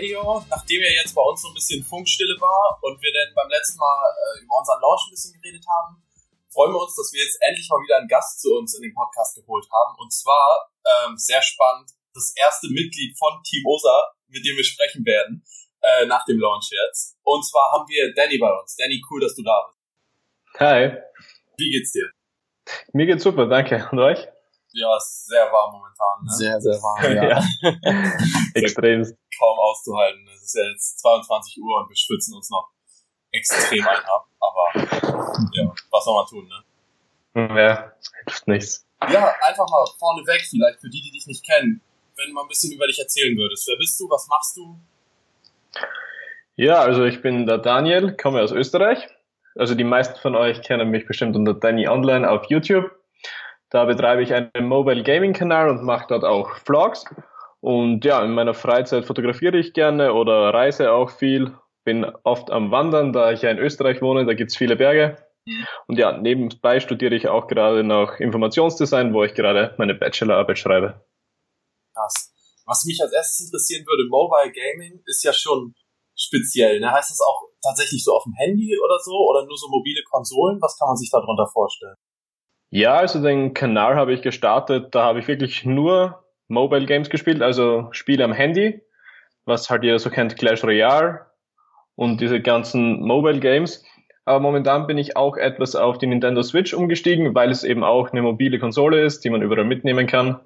Radio. 0.00 0.42
Nachdem 0.48 0.80
ja 0.80 0.88
jetzt 0.88 1.14
bei 1.14 1.20
uns 1.20 1.42
so 1.42 1.48
ein 1.48 1.54
bisschen 1.54 1.84
Funkstille 1.84 2.36
war 2.40 2.78
und 2.80 2.96
wir 3.02 3.12
dann 3.12 3.34
beim 3.34 3.48
letzten 3.50 3.78
Mal 3.78 4.00
äh, 4.08 4.42
über 4.42 4.58
unseren 4.58 4.80
Launch 4.80 5.04
ein 5.06 5.12
bisschen 5.12 5.36
geredet 5.36 5.64
haben, 5.68 6.02
freuen 6.48 6.72
wir 6.72 6.80
uns, 6.80 6.96
dass 6.96 7.12
wir 7.12 7.20
jetzt 7.22 7.36
endlich 7.40 7.68
mal 7.68 7.84
wieder 7.84 7.98
einen 7.98 8.08
Gast 8.08 8.40
zu 8.40 8.48
uns 8.56 8.74
in 8.74 8.82
den 8.82 8.94
Podcast 8.94 9.36
geholt 9.36 9.66
haben. 9.68 9.98
Und 10.00 10.12
zwar, 10.12 10.72
ähm, 10.88 11.16
sehr 11.16 11.42
spannend, 11.42 11.92
das 12.14 12.32
erste 12.34 12.68
Mitglied 12.72 13.16
von 13.18 13.42
Team 13.44 13.64
Osa, 13.66 14.16
mit 14.28 14.44
dem 14.44 14.56
wir 14.56 14.64
sprechen 14.64 15.04
werden, 15.04 15.44
äh, 15.82 16.06
nach 16.06 16.24
dem 16.24 16.40
Launch 16.40 16.70
jetzt. 16.72 17.16
Und 17.22 17.44
zwar 17.44 17.70
haben 17.72 17.86
wir 17.88 18.14
Danny 18.14 18.38
bei 18.38 18.50
uns. 18.50 18.76
Danny, 18.76 19.02
cool, 19.10 19.20
dass 19.20 19.36
du 19.36 19.42
da 19.42 19.68
bist. 19.68 19.78
Hi. 20.60 20.96
Wie 21.58 21.70
geht's 21.70 21.92
dir? 21.92 22.08
Mir 22.92 23.06
geht's 23.06 23.22
super, 23.22 23.46
danke. 23.46 23.86
Und 23.92 23.98
euch? 23.98 24.26
Ja, 24.72 24.96
ist 24.96 25.26
sehr 25.26 25.50
warm 25.52 25.72
momentan. 25.72 26.24
Ne? 26.24 26.30
Sehr, 26.30 26.60
sehr 26.60 26.80
warm, 26.80 27.04
ja. 27.16 27.24
ja. 27.28 28.50
Extrem. 28.54 29.04
Kaum 29.40 29.58
auszuhalten. 29.58 30.28
Es 30.28 30.42
ist 30.42 30.54
ja 30.54 30.64
jetzt 30.70 31.00
22 31.00 31.62
Uhr 31.62 31.80
und 31.80 31.88
wir 31.88 31.96
schwitzen 31.96 32.36
uns 32.36 32.50
noch 32.50 32.68
extrem 33.32 33.88
ein 33.88 34.04
ab. 34.04 34.26
Aber 34.38 34.86
ja, 35.54 35.72
was 35.90 36.04
soll 36.04 36.14
man 36.14 36.26
tun, 36.26 36.46
ne? 36.46 37.56
Ja, 37.56 37.92
hilft 38.26 38.48
nichts. 38.48 38.86
Ja, 39.08 39.32
einfach 39.46 39.66
mal 39.70 39.86
vorneweg 39.98 40.42
vielleicht 40.42 40.80
für 40.80 40.90
die, 40.90 41.00
die 41.00 41.10
dich 41.10 41.26
nicht 41.26 41.44
kennen, 41.44 41.80
wenn 42.16 42.28
du 42.28 42.34
mal 42.34 42.42
ein 42.42 42.48
bisschen 42.48 42.72
über 42.72 42.86
dich 42.86 42.98
erzählen 42.98 43.36
würdest. 43.36 43.66
Wer 43.66 43.78
bist 43.78 43.98
du? 43.98 44.10
Was 44.10 44.28
machst 44.28 44.56
du? 44.56 44.78
Ja, 46.56 46.80
also 46.80 47.04
ich 47.04 47.22
bin 47.22 47.46
der 47.46 47.58
Daniel, 47.58 48.14
komme 48.16 48.42
aus 48.42 48.52
Österreich. 48.52 49.08
Also 49.56 49.74
die 49.74 49.84
meisten 49.84 50.18
von 50.20 50.36
euch 50.36 50.62
kennen 50.62 50.90
mich 50.90 51.06
bestimmt 51.06 51.34
unter 51.34 51.54
Danny 51.54 51.88
Online 51.88 52.30
auf 52.30 52.44
YouTube. 52.50 52.90
Da 53.70 53.84
betreibe 53.84 54.22
ich 54.22 54.34
einen 54.34 54.68
Mobile 54.68 55.02
Gaming 55.02 55.32
Kanal 55.32 55.70
und 55.70 55.84
mache 55.84 56.06
dort 56.08 56.24
auch 56.24 56.56
Vlogs. 56.58 57.04
Und 57.60 58.04
ja, 58.04 58.24
in 58.24 58.32
meiner 58.32 58.54
Freizeit 58.54 59.04
fotografiere 59.04 59.58
ich 59.58 59.74
gerne 59.74 60.14
oder 60.14 60.54
reise 60.54 60.92
auch 60.92 61.10
viel. 61.10 61.54
Bin 61.84 62.04
oft 62.24 62.50
am 62.50 62.70
Wandern, 62.70 63.12
da 63.12 63.32
ich 63.32 63.42
ja 63.42 63.50
in 63.50 63.58
Österreich 63.58 64.00
wohne, 64.02 64.24
da 64.24 64.34
gibt's 64.34 64.56
viele 64.56 64.76
Berge. 64.76 65.16
Und 65.86 65.98
ja, 65.98 66.16
nebenbei 66.16 66.80
studiere 66.80 67.14
ich 67.14 67.28
auch 67.28 67.46
gerade 67.48 67.82
noch 67.82 68.20
Informationsdesign, 68.20 69.12
wo 69.12 69.24
ich 69.24 69.34
gerade 69.34 69.74
meine 69.78 69.94
Bachelorarbeit 69.94 70.58
schreibe. 70.58 71.04
Krass. 71.94 72.32
Was 72.66 72.84
mich 72.84 73.00
als 73.02 73.12
erstes 73.12 73.46
interessieren 73.46 73.84
würde, 73.86 74.08
Mobile 74.08 74.52
Gaming 74.52 75.02
ist 75.06 75.24
ja 75.24 75.32
schon 75.32 75.74
speziell. 76.14 76.80
Ne? 76.80 76.90
Heißt 76.90 77.10
das 77.10 77.20
auch 77.20 77.48
tatsächlich 77.62 78.04
so 78.04 78.12
auf 78.12 78.24
dem 78.24 78.34
Handy 78.34 78.78
oder 78.78 78.98
so 79.00 79.12
oder 79.12 79.44
nur 79.46 79.56
so 79.56 79.68
mobile 79.68 80.02
Konsolen? 80.10 80.60
Was 80.60 80.78
kann 80.78 80.88
man 80.88 80.96
sich 80.96 81.10
darunter 81.10 81.46
vorstellen? 81.46 81.96
Ja, 82.70 82.94
also 82.94 83.20
den 83.20 83.52
Kanal 83.54 83.96
habe 83.96 84.12
ich 84.12 84.22
gestartet, 84.22 84.94
da 84.94 85.02
habe 85.02 85.18
ich 85.18 85.26
wirklich 85.26 85.64
nur 85.64 86.19
Mobile 86.50 86.84
Games 86.84 87.08
gespielt, 87.08 87.42
also 87.42 87.88
Spiele 87.92 88.24
am 88.24 88.32
Handy, 88.32 88.82
was 89.44 89.70
halt 89.70 89.84
jeder 89.84 89.98
so 89.98 90.10
kennt, 90.10 90.36
Clash 90.36 90.64
Royale 90.64 91.26
und 91.94 92.20
diese 92.20 92.40
ganzen 92.40 93.00
Mobile 93.00 93.38
Games. 93.38 93.84
Aber 94.24 94.40
momentan 94.40 94.86
bin 94.86 94.98
ich 94.98 95.16
auch 95.16 95.36
etwas 95.36 95.76
auf 95.76 95.98
die 95.98 96.08
Nintendo 96.08 96.42
Switch 96.42 96.74
umgestiegen, 96.74 97.34
weil 97.34 97.50
es 97.50 97.64
eben 97.64 97.84
auch 97.84 98.10
eine 98.10 98.22
mobile 98.22 98.58
Konsole 98.58 99.02
ist, 99.02 99.24
die 99.24 99.30
man 99.30 99.42
überall 99.42 99.64
mitnehmen 99.64 100.06
kann. 100.06 100.40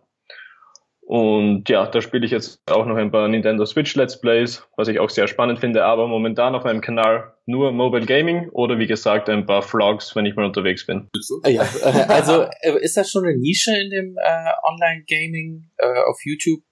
Und 1.15 1.69
ja, 1.69 1.87
da 1.87 2.01
spiele 2.01 2.27
ich 2.27 2.33
jetzt 2.33 2.59
auch 2.69 2.87
noch 2.87 2.97
ein 2.97 3.13
paar 3.13 3.29
Nintendo 3.29 3.65
Switch 3.67 3.95
Let's 3.95 4.21
Plays, 4.21 4.67
was 4.77 4.89
ich 4.89 4.99
auch 4.99 5.11
sehr 5.11 5.29
spannend 5.29 5.61
finde, 5.61 5.85
aber 5.85 6.09
momentan 6.09 6.57
auf 6.57 6.65
meinem 6.65 6.81
Kanal 6.81 7.35
nur 7.47 7.71
Mobile 7.71 8.05
Gaming 8.05 8.49
oder 8.51 8.81
wie 8.81 8.89
gesagt 8.89 9.29
ein 9.29 9.47
paar 9.47 9.63
Vlogs, 9.63 10.17
wenn 10.17 10.27
ich 10.27 10.35
mal 10.35 10.45
unterwegs 10.45 10.85
bin. 10.85 11.09
Ja, 11.45 11.63
äh, 11.85 12.07
also 12.09 12.47
äh, 12.63 12.81
ist 12.81 12.97
das 12.97 13.13
schon 13.13 13.25
eine 13.25 13.37
Nische 13.37 13.71
in 13.81 13.91
dem 13.91 14.17
äh, 14.17 14.51
Online-Gaming 14.69 15.71
äh, 15.79 16.01
auf 16.11 16.19
YouTube? 16.25 16.65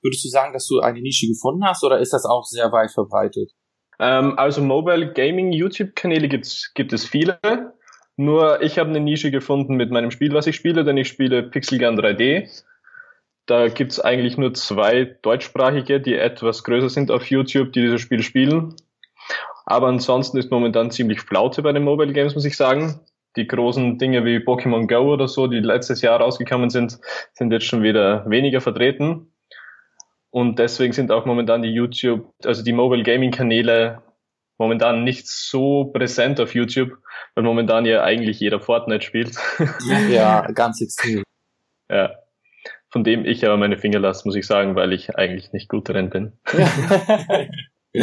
Würdest 0.00 0.24
du 0.24 0.28
sagen, 0.28 0.52
dass 0.52 0.68
du 0.68 0.78
eine 0.78 1.00
Nische 1.00 1.26
gefunden 1.26 1.64
hast 1.64 1.82
oder 1.82 1.98
ist 1.98 2.12
das 2.12 2.24
auch 2.24 2.44
sehr 2.44 2.70
weit 2.70 2.92
verbreitet? 2.92 3.50
Ähm, 3.98 4.38
also 4.38 4.62
Mobile 4.62 5.12
Gaming 5.12 5.50
YouTube-Kanäle 5.50 6.28
gibt's, 6.28 6.72
gibt 6.72 6.92
es 6.92 7.04
viele. 7.04 7.40
Nur 8.14 8.62
ich 8.62 8.78
habe 8.78 8.90
eine 8.90 9.00
Nische 9.00 9.32
gefunden 9.32 9.74
mit 9.74 9.90
meinem 9.90 10.12
Spiel, 10.12 10.32
was 10.34 10.46
ich 10.46 10.54
spiele, 10.54 10.84
denn 10.84 10.96
ich 10.96 11.08
spiele 11.08 11.42
Pixel 11.42 11.80
Gun 11.80 11.98
3D 11.98 12.48
da 13.48 13.68
gibt's 13.68 13.98
eigentlich 13.98 14.36
nur 14.36 14.52
zwei 14.52 15.16
deutschsprachige, 15.22 16.00
die 16.00 16.14
etwas 16.14 16.64
größer 16.64 16.90
sind 16.90 17.10
auf 17.10 17.30
YouTube, 17.30 17.72
die 17.72 17.80
dieses 17.80 18.02
Spiel 18.02 18.22
spielen. 18.22 18.74
Aber 19.64 19.88
ansonsten 19.88 20.36
ist 20.36 20.50
momentan 20.50 20.90
ziemlich 20.90 21.22
Flaute 21.22 21.62
bei 21.62 21.72
den 21.72 21.82
Mobile 21.82 22.12
Games, 22.12 22.34
muss 22.34 22.44
ich 22.44 22.56
sagen. 22.56 23.00
Die 23.36 23.46
großen 23.46 23.98
Dinge 23.98 24.24
wie 24.26 24.36
Pokémon 24.36 24.86
Go 24.86 25.12
oder 25.12 25.28
so, 25.28 25.46
die 25.46 25.60
letztes 25.60 26.02
Jahr 26.02 26.20
rausgekommen 26.20 26.68
sind, 26.68 26.98
sind 27.32 27.50
jetzt 27.50 27.64
schon 27.64 27.82
wieder 27.82 28.28
weniger 28.28 28.60
vertreten. 28.60 29.32
Und 30.30 30.58
deswegen 30.58 30.92
sind 30.92 31.10
auch 31.10 31.24
momentan 31.24 31.62
die 31.62 31.72
YouTube, 31.72 32.30
also 32.44 32.62
die 32.62 32.72
Mobile 32.72 33.02
Gaming 33.02 33.30
Kanäle 33.30 34.02
momentan 34.58 35.04
nicht 35.04 35.26
so 35.26 35.86
präsent 35.86 36.38
auf 36.38 36.54
YouTube, 36.54 36.98
weil 37.34 37.44
momentan 37.44 37.86
ja 37.86 38.02
eigentlich 38.02 38.40
jeder 38.40 38.60
Fortnite 38.60 39.04
spielt. 39.04 39.36
Ja, 40.10 40.42
ganz 40.52 40.82
extrem. 40.82 41.22
Ja 41.90 42.10
von 42.90 43.04
dem 43.04 43.24
ich 43.24 43.44
aber 43.44 43.56
meine 43.56 43.78
Finger 43.78 43.98
lasse, 43.98 44.26
muss 44.26 44.36
ich 44.36 44.46
sagen, 44.46 44.74
weil 44.74 44.92
ich 44.92 45.16
eigentlich 45.16 45.52
nicht 45.52 45.68
gut 45.68 45.88
drin 45.88 46.10
bin. 46.10 46.38
äh, 47.92 48.00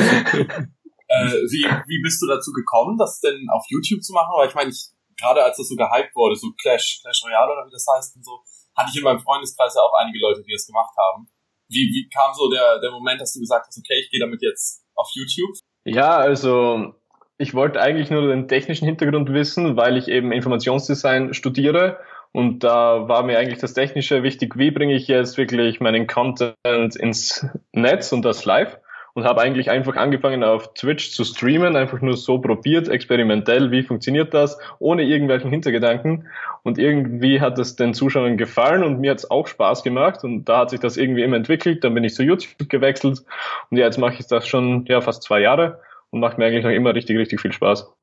wie, 1.50 1.66
wie 1.88 2.02
bist 2.02 2.22
du 2.22 2.28
dazu 2.28 2.52
gekommen, 2.52 2.98
das 2.98 3.20
denn 3.20 3.48
auf 3.52 3.66
YouTube 3.70 4.04
zu 4.04 4.14
machen? 4.14 4.34
Weil 4.38 4.48
ich 4.50 4.56
meine, 4.56 4.70
ich, 4.70 4.90
gerade 5.18 5.44
als 5.44 5.58
das 5.58 5.70
so 5.70 5.76
gehypt 5.76 6.16
wurde, 6.16 6.36
so 6.36 6.52
Clash, 6.62 7.00
Clash 7.02 7.24
Royale 7.26 7.52
oder 7.52 7.66
wie 7.66 7.72
das 7.72 7.86
heißt 7.96 8.16
und 8.16 8.26
so, 8.26 8.40
hatte 8.76 8.90
ich 8.92 8.98
in 8.98 9.04
meinem 9.04 9.20
Freundeskreis 9.20 9.74
ja 9.76 9.82
auch 9.82 9.94
einige 10.00 10.20
Leute, 10.20 10.44
die 10.44 10.52
das 10.52 10.68
gemacht 10.68 10.94
haben. 10.98 11.28
Wie, 11.68 11.90
wie 11.90 12.10
kam 12.10 12.34
so 12.34 12.50
der, 12.50 12.80
der 12.80 12.92
Moment, 12.92 13.22
dass 13.22 13.34
du 13.34 13.40
gesagt 13.40 13.66
hast, 13.68 13.78
okay, 13.78 14.00
ich 14.00 14.12
gehe 14.12 14.20
damit 14.20 14.42
jetzt 14.42 14.84
auf 14.96 15.10
YouTube? 15.14 15.56
Ja, 15.84 16.18
also 16.18 16.94
ich 17.38 17.54
wollte 17.54 17.82
eigentlich 17.82 18.10
nur 18.10 18.28
den 18.28 18.48
technischen 18.48 18.86
Hintergrund 18.86 19.34
wissen, 19.34 19.76
weil 19.76 19.98
ich 19.98 20.08
eben 20.08 20.32
Informationsdesign 20.32 21.34
studiere 21.34 22.00
und 22.36 22.66
da 22.66 23.08
war 23.08 23.24
mir 23.24 23.40
eigentlich 23.40 23.60
das 23.60 23.74
Technische 23.74 24.22
wichtig, 24.22 24.58
wie 24.58 24.70
bringe 24.70 24.94
ich 24.94 25.08
jetzt 25.08 25.38
wirklich 25.38 25.80
meinen 25.80 26.06
Content 26.06 26.58
ins 26.66 27.48
Netz 27.72 28.12
und 28.12 28.26
das 28.26 28.44
live. 28.44 28.78
Und 29.14 29.24
habe 29.24 29.40
eigentlich 29.40 29.70
einfach 29.70 29.96
angefangen 29.96 30.44
auf 30.44 30.74
Twitch 30.74 31.12
zu 31.12 31.24
streamen, 31.24 31.78
einfach 31.78 32.02
nur 32.02 32.18
so 32.18 32.40
probiert, 32.40 32.90
experimentell, 32.90 33.72
wie 33.72 33.84
funktioniert 33.84 34.34
das, 34.34 34.60
ohne 34.80 35.04
irgendwelchen 35.04 35.50
Hintergedanken. 35.50 36.28
Und 36.64 36.78
irgendwie 36.78 37.40
hat 37.40 37.58
es 37.58 37.78
den 37.78 37.94
Zuschauern 37.94 38.36
gefallen 38.36 38.84
und 38.84 39.00
mir 39.00 39.12
hat 39.12 39.20
es 39.20 39.32
auch 39.32 39.48
Spaß 39.48 39.84
gemacht. 39.84 40.26
Und 40.26 40.44
da 40.44 40.58
hat 40.58 40.72
sich 40.72 40.82
das 40.82 40.98
irgendwie 40.98 41.24
immer 41.24 41.38
entwickelt. 41.38 41.86
Dann 41.86 41.94
bin 41.94 42.04
ich 42.04 42.16
zu 42.16 42.24
YouTube 42.24 42.68
gewechselt 42.68 43.24
und 43.70 43.78
ja, 43.78 43.86
jetzt 43.86 43.98
mache 43.98 44.16
ich 44.20 44.28
das 44.28 44.46
schon 44.46 44.84
ja 44.90 45.00
fast 45.00 45.24
zwei 45.24 45.40
Jahre 45.40 45.80
und 46.10 46.20
macht 46.20 46.38
mir 46.38 46.48
eigentlich 46.48 46.66
noch 46.66 46.72
immer 46.72 46.94
richtig, 46.94 47.18
richtig 47.18 47.40
viel 47.40 47.54
Spaß. 47.54 47.95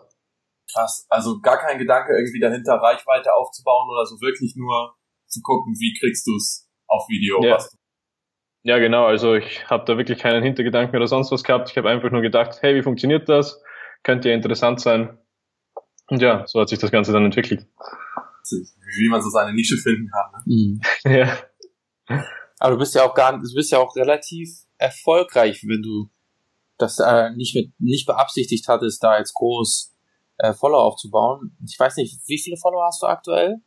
Krass. 0.72 1.06
Also 1.08 1.40
gar 1.40 1.58
kein 1.58 1.78
Gedanke 1.78 2.12
irgendwie 2.12 2.40
dahinter, 2.40 2.74
Reichweite 2.74 3.34
aufzubauen 3.34 3.88
oder 3.90 4.06
so 4.06 4.20
wirklich 4.20 4.54
nur 4.56 4.94
zu 5.26 5.40
gucken, 5.42 5.74
wie 5.78 5.94
kriegst 5.98 6.26
du 6.26 6.36
es 6.36 6.68
auf 6.86 7.08
Video. 7.08 7.42
Ja. 7.42 7.58
ja, 8.62 8.78
genau. 8.78 9.06
Also 9.06 9.34
ich 9.34 9.68
habe 9.68 9.84
da 9.86 9.96
wirklich 9.96 10.18
keinen 10.18 10.42
Hintergedanken 10.42 10.96
oder 10.96 11.06
sonst 11.06 11.30
was 11.32 11.44
gehabt. 11.44 11.70
Ich 11.70 11.76
habe 11.76 11.88
einfach 11.88 12.10
nur 12.10 12.22
gedacht, 12.22 12.58
hey, 12.60 12.74
wie 12.74 12.82
funktioniert 12.82 13.28
das? 13.28 13.60
Könnte 14.02 14.28
ja 14.28 14.34
interessant 14.34 14.80
sein. 14.80 15.18
Und 16.08 16.20
ja, 16.20 16.46
so 16.46 16.60
hat 16.60 16.68
sich 16.68 16.78
das 16.78 16.90
Ganze 16.90 17.12
dann 17.12 17.24
entwickelt. 17.24 17.66
Wie 18.50 19.08
man 19.08 19.22
so 19.22 19.30
seine 19.30 19.54
Nische 19.54 19.76
finden 19.76 20.10
kann. 20.10 20.32
Ne? 20.32 20.54
Mhm. 20.54 20.80
ja. 21.10 21.38
Aber 22.58 22.72
du 22.72 22.78
bist 22.78 22.94
ja 22.94 23.04
auch 23.04 23.14
gar, 23.14 23.32
du 23.32 23.54
bist 23.54 23.72
ja 23.72 23.78
auch 23.78 23.96
relativ 23.96 24.48
erfolgreich, 24.78 25.64
wenn 25.66 25.82
du 25.82 26.10
das 26.78 26.98
äh, 26.98 27.30
nicht 27.30 27.54
mit 27.54 27.72
nicht 27.78 28.06
beabsichtigt 28.06 28.68
hattest, 28.68 29.02
da 29.02 29.18
jetzt 29.18 29.34
groß 29.34 29.91
äh, 30.38 30.52
Follower 30.52 30.82
aufzubauen. 30.82 31.56
Ich 31.66 31.78
weiß 31.78 31.96
nicht, 31.96 32.20
wie 32.26 32.38
viele 32.38 32.56
Follower 32.56 32.86
hast 32.86 33.02
du 33.02 33.06
aktuell? 33.06 33.58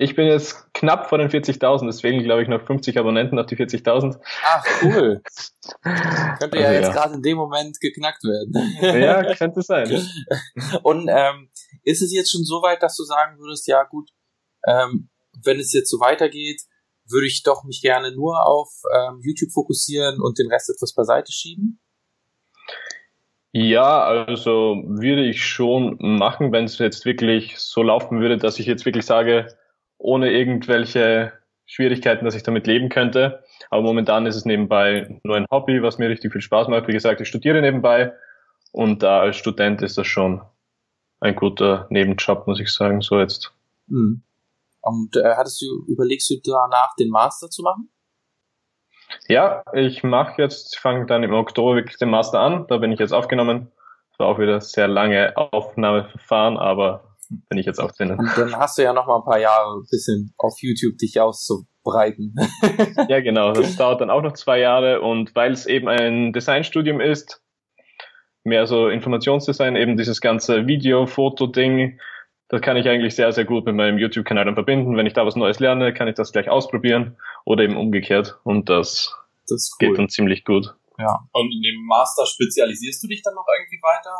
Ich 0.00 0.14
bin 0.14 0.28
jetzt 0.28 0.72
knapp 0.74 1.08
vor 1.08 1.18
den 1.18 1.28
40.000, 1.28 1.86
deswegen 1.86 2.22
glaube 2.22 2.42
ich 2.42 2.48
noch 2.48 2.64
50 2.64 2.96
Abonnenten 2.98 3.36
auf 3.36 3.46
die 3.46 3.56
40.000. 3.56 4.20
Ach, 4.44 4.64
cool. 4.82 5.20
könnte 5.82 6.56
also, 6.56 6.56
ja 6.56 6.72
jetzt 6.72 6.86
ja. 6.86 6.92
gerade 6.92 7.14
in 7.14 7.22
dem 7.22 7.36
Moment 7.36 7.80
geknackt 7.80 8.22
werden. 8.22 8.54
ja, 8.80 9.34
könnte 9.34 9.60
sein. 9.62 9.88
Und 10.84 11.08
ähm, 11.08 11.50
ist 11.82 12.00
es 12.00 12.12
jetzt 12.12 12.30
schon 12.30 12.44
so 12.44 12.62
weit, 12.62 12.80
dass 12.80 12.96
du 12.96 13.02
sagen 13.02 13.40
würdest, 13.40 13.66
ja 13.66 13.82
gut, 13.82 14.10
ähm, 14.68 15.10
wenn 15.42 15.58
es 15.58 15.72
jetzt 15.72 15.90
so 15.90 15.98
weitergeht, 15.98 16.62
würde 17.04 17.26
ich 17.26 17.42
doch 17.42 17.64
mich 17.64 17.80
gerne 17.82 18.12
nur 18.12 18.46
auf 18.46 18.68
ähm, 18.94 19.20
YouTube 19.22 19.50
fokussieren 19.50 20.20
und 20.20 20.38
den 20.38 20.48
Rest 20.48 20.70
etwas 20.70 20.94
beiseite 20.94 21.32
schieben? 21.32 21.80
Ja, 23.52 24.02
also 24.02 24.82
würde 24.86 25.24
ich 25.24 25.44
schon 25.44 25.96
machen, 26.00 26.52
wenn 26.52 26.64
es 26.64 26.78
jetzt 26.78 27.04
wirklich 27.06 27.58
so 27.58 27.82
laufen 27.82 28.20
würde, 28.20 28.36
dass 28.36 28.58
ich 28.58 28.66
jetzt 28.66 28.84
wirklich 28.84 29.06
sage, 29.06 29.46
ohne 29.96 30.30
irgendwelche 30.30 31.32
Schwierigkeiten, 31.64 32.24
dass 32.24 32.34
ich 32.34 32.42
damit 32.42 32.66
leben 32.66 32.88
könnte. 32.88 33.42
Aber 33.70 33.82
momentan 33.82 34.26
ist 34.26 34.36
es 34.36 34.44
nebenbei 34.44 35.20
nur 35.22 35.36
ein 35.36 35.46
Hobby, 35.50 35.82
was 35.82 35.98
mir 35.98 36.08
richtig 36.08 36.32
viel 36.32 36.40
Spaß 36.40 36.68
macht. 36.68 36.88
Wie 36.88 36.92
gesagt, 36.92 37.20
ich 37.20 37.28
studiere 37.28 37.60
nebenbei 37.60 38.12
und 38.72 39.02
da 39.02 39.20
als 39.20 39.36
Student 39.36 39.82
ist 39.82 39.98
das 39.98 40.06
schon 40.06 40.42
ein 41.20 41.34
guter 41.34 41.86
Nebenjob, 41.90 42.46
muss 42.46 42.60
ich 42.60 42.72
sagen, 42.72 43.00
so 43.00 43.18
jetzt. 43.18 43.52
Mhm. 43.86 44.22
Und 44.80 45.16
äh, 45.16 45.34
hattest 45.36 45.60
du, 45.60 45.84
überlegst 45.86 46.30
du 46.30 46.36
danach 46.42 46.94
den 46.98 47.10
Master 47.10 47.50
zu 47.50 47.62
machen? 47.62 47.90
Ja, 49.28 49.62
ich 49.72 50.02
mache 50.02 50.40
jetzt, 50.42 50.78
fange 50.78 51.06
dann 51.06 51.22
im 51.22 51.34
Oktober 51.34 51.76
wirklich 51.76 51.98
den 51.98 52.10
Master 52.10 52.40
an. 52.40 52.66
Da 52.68 52.78
bin 52.78 52.92
ich 52.92 52.98
jetzt 52.98 53.12
aufgenommen. 53.12 53.70
Das 54.10 54.18
war 54.18 54.26
auch 54.28 54.38
wieder 54.38 54.60
sehr 54.60 54.88
lange 54.88 55.36
Aufnahmeverfahren, 55.36 56.56
aber 56.56 57.04
bin 57.48 57.58
ich 57.58 57.66
jetzt 57.66 57.78
auch 57.78 57.92
drinnen. 57.92 58.18
Und 58.18 58.30
dann 58.36 58.56
hast 58.56 58.78
du 58.78 58.82
ja 58.82 58.92
noch 58.92 59.06
mal 59.06 59.16
ein 59.16 59.24
paar 59.24 59.38
Jahre 59.38 59.76
ein 59.76 59.86
bisschen 59.90 60.34
auf 60.38 60.54
YouTube 60.60 60.98
dich 60.98 61.20
auszubreiten. 61.20 62.34
ja, 63.08 63.20
genau. 63.20 63.52
Das 63.52 63.76
dauert 63.76 64.00
dann 64.00 64.10
auch 64.10 64.22
noch 64.22 64.32
zwei 64.32 64.60
Jahre 64.60 65.00
und 65.00 65.34
weil 65.34 65.52
es 65.52 65.66
eben 65.66 65.88
ein 65.88 66.32
Designstudium 66.32 67.00
ist, 67.00 67.42
mehr 68.44 68.66
so 68.66 68.88
Informationsdesign, 68.88 69.76
eben 69.76 69.96
dieses 69.96 70.20
ganze 70.20 70.66
Video-Foto-Ding, 70.66 72.00
das 72.48 72.60
kann 72.62 72.76
ich 72.76 72.88
eigentlich 72.88 73.14
sehr, 73.14 73.30
sehr 73.32 73.44
gut 73.44 73.66
mit 73.66 73.74
meinem 73.74 73.98
YouTube-Kanal 73.98 74.46
dann 74.46 74.54
verbinden. 74.54 74.96
Wenn 74.96 75.06
ich 75.06 75.12
da 75.12 75.26
was 75.26 75.36
Neues 75.36 75.60
lerne, 75.60 75.92
kann 75.92 76.08
ich 76.08 76.14
das 76.14 76.32
gleich 76.32 76.48
ausprobieren 76.48 77.16
oder 77.44 77.62
eben 77.62 77.76
umgekehrt. 77.76 78.38
Und 78.44 78.68
das, 78.68 79.14
das 79.46 79.76
cool. 79.80 79.88
geht 79.88 79.98
dann 79.98 80.08
ziemlich 80.08 80.44
gut. 80.44 80.74
Ja. 80.98 81.20
Und 81.32 81.52
in 81.52 81.62
dem 81.62 81.84
Master 81.86 82.24
spezialisierst 82.26 83.02
du 83.02 83.08
dich 83.08 83.22
dann 83.22 83.34
noch 83.34 83.46
irgendwie 83.58 83.80
weiter 83.82 84.10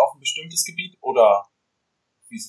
auf 0.00 0.14
ein 0.14 0.20
bestimmtes 0.20 0.64
Gebiet 0.64 0.96
oder 1.00 1.44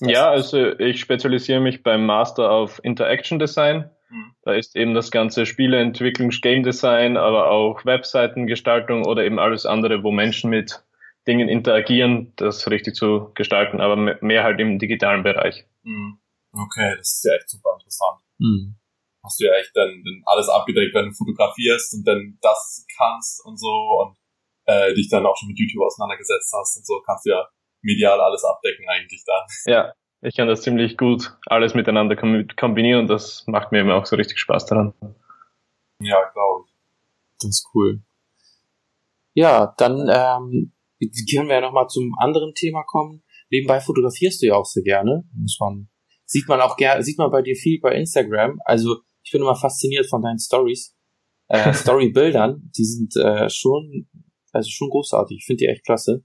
ja, 0.01 0.29
also 0.29 0.77
ich 0.77 0.99
spezialisiere 0.99 1.61
mich 1.61 1.83
beim 1.83 2.05
Master 2.05 2.51
auf 2.51 2.81
Interaction 2.83 3.39
Design. 3.39 3.89
Hm. 4.09 4.33
Da 4.41 4.53
ist 4.53 4.75
eben 4.75 4.93
das 4.93 5.11
ganze 5.11 5.45
Spieleentwicklung, 5.45 6.29
Game 6.41 6.63
Design, 6.63 7.17
aber 7.17 7.49
auch 7.49 7.85
Webseitengestaltung 7.85 9.05
oder 9.05 9.23
eben 9.23 9.39
alles 9.39 9.65
andere, 9.65 10.03
wo 10.03 10.11
Menschen 10.11 10.49
mit 10.49 10.83
Dingen 11.29 11.47
interagieren, 11.47 12.33
das 12.35 12.69
richtig 12.69 12.95
zu 12.95 13.31
gestalten, 13.35 13.79
aber 13.79 13.95
mehr 14.21 14.43
halt 14.43 14.59
im 14.59 14.79
digitalen 14.79 15.23
Bereich. 15.23 15.65
Hm. 15.83 16.19
Okay, 16.51 16.95
das 16.97 17.13
ist 17.13 17.25
ja 17.25 17.35
echt 17.35 17.49
super 17.49 17.73
interessant. 17.77 18.21
Mhm. 18.39 18.75
Hast 19.23 19.39
du 19.39 19.45
ja 19.45 19.53
echt 19.53 19.71
dann, 19.75 19.89
dann 20.03 20.23
alles 20.25 20.49
abgedeckt, 20.49 20.95
wenn 20.95 21.09
du 21.09 21.13
fotografierst 21.13 21.93
und 21.93 22.07
dann 22.07 22.37
das 22.41 22.85
kannst 22.97 23.45
und 23.45 23.57
so 23.59 23.67
und 23.67 24.17
äh, 24.65 24.93
dich 24.95 25.09
dann 25.09 25.25
auch 25.25 25.37
schon 25.37 25.49
mit 25.49 25.59
YouTube 25.59 25.85
auseinandergesetzt 25.85 26.51
hast 26.57 26.77
und 26.77 26.85
so, 26.87 27.01
kannst 27.05 27.25
du 27.25 27.31
ja 27.31 27.47
medial 27.81 28.19
alles 28.19 28.43
abdecken 28.43 28.85
eigentlich 28.89 29.23
dann. 29.25 29.45
Ja, 29.65 29.93
ich 30.21 30.35
kann 30.35 30.47
das 30.47 30.61
ziemlich 30.61 30.97
gut 30.97 31.37
alles 31.45 31.75
miteinander 31.75 32.15
kombinieren 32.15 33.01
und 33.01 33.07
das 33.07 33.45
macht 33.47 33.71
mir 33.71 33.81
immer 33.81 33.95
auch 33.95 34.05
so 34.05 34.15
richtig 34.15 34.39
Spaß 34.39 34.65
daran. 34.65 34.93
Ja, 36.01 36.17
glaube 36.33 36.65
ich. 36.65 36.73
Das 37.41 37.49
ist 37.49 37.69
cool. 37.73 38.01
Ja, 39.33 39.73
dann 39.77 40.09
ähm, 40.11 40.73
können 41.31 41.47
wir 41.47 41.55
ja 41.55 41.61
nochmal 41.61 41.87
zum 41.87 42.13
anderen 42.19 42.53
Thema 42.53 42.83
kommen. 42.83 43.23
Nebenbei 43.51 43.79
fotografierst 43.79 44.41
du 44.41 44.47
ja 44.47 44.55
auch 44.55 44.65
sehr 44.65 44.83
gerne. 44.83 45.23
Muss 45.33 45.57
man, 45.59 45.89
sieht 46.25 46.47
man 46.47 46.61
auch 46.61 46.77
gerne, 46.77 47.03
sieht 47.03 47.17
man 47.17 47.31
bei 47.31 47.41
dir 47.41 47.55
viel 47.55 47.79
bei 47.81 47.95
Instagram. 47.95 48.59
Also 48.65 48.97
ich 49.23 49.31
bin 49.31 49.41
immer 49.41 49.55
fasziniert 49.55 50.07
von 50.07 50.21
deinen 50.21 50.39
Stories, 50.39 50.95
äh, 51.47 51.73
Storybildern. 51.73 52.71
Die 52.77 52.85
sind 52.85 53.15
äh, 53.15 53.49
schon, 53.49 54.07
also 54.51 54.69
schon 54.69 54.89
großartig. 54.89 55.37
Ich 55.39 55.45
finde 55.45 55.65
die 55.65 55.71
echt 55.71 55.85
klasse. 55.85 56.23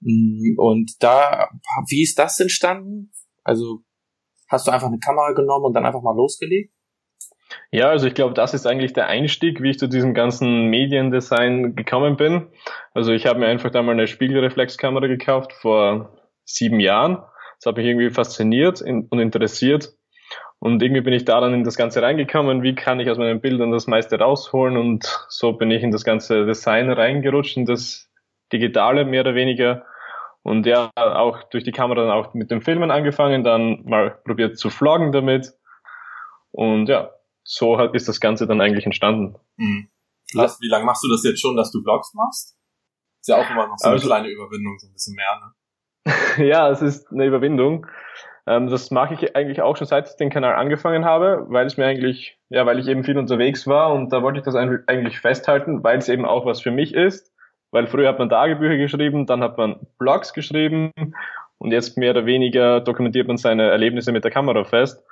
Mm, 0.00 0.58
und 0.58 0.92
da, 1.00 1.48
wie 1.88 2.02
ist 2.02 2.18
das 2.18 2.38
entstanden? 2.40 3.12
Also 3.42 3.82
hast 4.48 4.66
du 4.66 4.70
einfach 4.70 4.88
eine 4.88 4.98
Kamera 4.98 5.32
genommen 5.32 5.66
und 5.66 5.74
dann 5.74 5.86
einfach 5.86 6.02
mal 6.02 6.16
losgelegt? 6.16 6.74
Ja, 7.70 7.88
also 7.88 8.06
ich 8.06 8.14
glaube, 8.14 8.34
das 8.34 8.54
ist 8.54 8.66
eigentlich 8.66 8.92
der 8.92 9.08
Einstieg, 9.08 9.62
wie 9.62 9.70
ich 9.70 9.78
zu 9.78 9.88
diesem 9.88 10.14
ganzen 10.14 10.66
Mediendesign 10.66 11.76
gekommen 11.76 12.16
bin. 12.16 12.48
Also 12.94 13.12
ich 13.12 13.26
habe 13.26 13.40
mir 13.40 13.46
einfach 13.46 13.70
da 13.70 13.82
mal 13.82 13.92
eine 13.92 14.06
Spiegelreflexkamera 14.06 15.06
gekauft 15.06 15.52
vor 15.52 16.18
sieben 16.44 16.80
Jahren. 16.80 17.18
Das 17.58 17.66
hat 17.66 17.76
mich 17.76 17.86
irgendwie 17.86 18.10
fasziniert 18.10 18.82
und 18.82 19.18
interessiert. 19.18 19.92
Und 20.60 20.82
irgendwie 20.82 21.02
bin 21.02 21.12
ich 21.12 21.24
da 21.24 21.40
dann 21.40 21.54
in 21.54 21.64
das 21.64 21.76
Ganze 21.76 22.02
reingekommen, 22.02 22.62
wie 22.62 22.74
kann 22.74 22.98
ich 23.00 23.08
aus 23.08 23.18
meinen 23.18 23.40
Bildern 23.40 23.70
das 23.70 23.86
meiste 23.86 24.18
rausholen 24.18 24.76
und 24.76 25.26
so 25.28 25.52
bin 25.52 25.70
ich 25.70 25.84
in 25.84 25.92
das 25.92 26.04
ganze 26.04 26.46
Design 26.46 26.90
reingerutscht, 26.90 27.56
in 27.56 27.64
das 27.64 28.10
Digitale 28.52 29.04
mehr 29.04 29.20
oder 29.20 29.34
weniger. 29.36 29.84
Und 30.42 30.66
ja, 30.66 30.90
auch 30.96 31.44
durch 31.44 31.62
die 31.62 31.72
Kamera 31.72 32.02
dann 32.02 32.10
auch 32.10 32.34
mit 32.34 32.50
dem 32.50 32.62
Filmen 32.62 32.90
angefangen, 32.90 33.44
dann 33.44 33.82
mal 33.84 34.18
probiert 34.24 34.58
zu 34.58 34.70
vloggen 34.70 35.12
damit. 35.12 35.52
Und 36.50 36.88
ja, 36.88 37.10
so 37.48 37.80
ist 37.92 38.06
das 38.06 38.20
Ganze 38.20 38.46
dann 38.46 38.60
eigentlich 38.60 38.84
entstanden. 38.84 39.36
Mhm. 39.56 39.88
Was, 40.34 40.60
wie 40.60 40.68
lange 40.68 40.84
machst 40.84 41.02
du 41.02 41.08
das 41.08 41.24
jetzt 41.24 41.40
schon, 41.40 41.56
dass 41.56 41.72
du 41.72 41.82
Vlogs 41.82 42.12
machst? 42.12 42.58
Ist 43.22 43.28
ja 43.28 43.36
auch 43.36 43.50
immer 43.50 43.66
noch 43.66 43.78
so 43.78 43.86
eine 43.86 43.94
also, 43.94 44.06
kleine 44.06 44.28
Überwindung, 44.28 44.78
so 44.78 44.86
ein 44.86 44.92
bisschen 44.92 45.16
mehr, 45.16 45.40
ne? 45.40 46.46
ja, 46.46 46.68
es 46.68 46.82
ist 46.82 47.10
eine 47.10 47.24
Überwindung. 47.24 47.86
Ähm, 48.46 48.68
das 48.68 48.90
mache 48.90 49.14
ich 49.14 49.34
eigentlich 49.34 49.62
auch 49.62 49.78
schon 49.78 49.86
seit 49.86 50.10
ich 50.10 50.16
den 50.16 50.28
Kanal 50.28 50.56
angefangen 50.56 51.06
habe, 51.06 51.46
weil 51.48 51.66
es 51.66 51.78
mir 51.78 51.86
eigentlich, 51.86 52.38
ja, 52.50 52.66
weil 52.66 52.78
ich 52.78 52.86
eben 52.86 53.02
viel 53.02 53.16
unterwegs 53.16 53.66
war 53.66 53.94
und 53.94 54.12
da 54.12 54.22
wollte 54.22 54.40
ich 54.40 54.44
das 54.44 54.54
eigentlich 54.54 55.18
festhalten, 55.18 55.82
weil 55.82 55.98
es 55.98 56.10
eben 56.10 56.26
auch 56.26 56.44
was 56.44 56.60
für 56.60 56.70
mich 56.70 56.94
ist. 56.94 57.32
Weil 57.70 57.86
früher 57.86 58.08
hat 58.08 58.18
man 58.18 58.28
Tagebücher 58.28 58.76
geschrieben, 58.76 59.26
dann 59.26 59.42
hat 59.42 59.56
man 59.56 59.86
Blogs 59.98 60.34
geschrieben 60.34 60.92
und 61.56 61.72
jetzt 61.72 61.96
mehr 61.96 62.10
oder 62.10 62.26
weniger 62.26 62.80
dokumentiert 62.80 63.26
man 63.26 63.38
seine 63.38 63.70
Erlebnisse 63.70 64.12
mit 64.12 64.24
der 64.24 64.30
Kamera 64.30 64.64
fest 64.64 65.02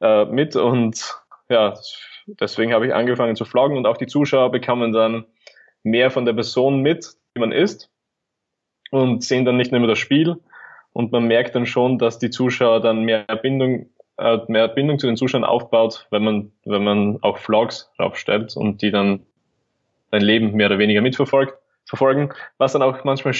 äh, 0.00 0.26
mit 0.26 0.56
und 0.56 1.19
ja, 1.50 1.74
deswegen 2.26 2.72
habe 2.72 2.86
ich 2.86 2.94
angefangen 2.94 3.36
zu 3.36 3.44
vloggen 3.44 3.76
und 3.76 3.86
auch 3.86 3.96
die 3.96 4.06
Zuschauer 4.06 4.50
bekommen 4.50 4.92
dann 4.92 5.26
mehr 5.82 6.10
von 6.10 6.24
der 6.24 6.32
Person 6.32 6.80
mit, 6.80 7.14
die 7.34 7.40
man 7.40 7.52
ist 7.52 7.90
und 8.90 9.24
sehen 9.24 9.44
dann 9.44 9.56
nicht 9.56 9.72
nur 9.72 9.86
das 9.86 9.98
Spiel. 9.98 10.36
Und 10.92 11.12
man 11.12 11.24
merkt 11.24 11.54
dann 11.54 11.66
schon, 11.66 11.98
dass 11.98 12.18
die 12.18 12.30
Zuschauer 12.30 12.80
dann 12.80 13.04
mehr 13.04 13.24
Bindung 13.42 13.90
äh, 14.18 14.38
mehr 14.48 14.68
Bindung 14.68 14.98
zu 14.98 15.06
den 15.06 15.16
Zuschauern 15.16 15.44
aufbaut, 15.44 16.06
wenn 16.10 16.22
man 16.22 16.52
wenn 16.64 16.84
man 16.84 17.22
auch 17.22 17.38
Vlogs 17.38 17.90
draufstellt 17.96 18.56
und 18.56 18.82
die 18.82 18.90
dann 18.90 19.24
dein 20.10 20.22
Leben 20.22 20.52
mehr 20.52 20.66
oder 20.66 20.78
weniger 20.78 21.00
mitverfolgt 21.00 21.54
verfolgen, 21.86 22.32
was 22.58 22.72
dann 22.72 22.82
auch 22.82 23.02
manchmal 23.04 23.34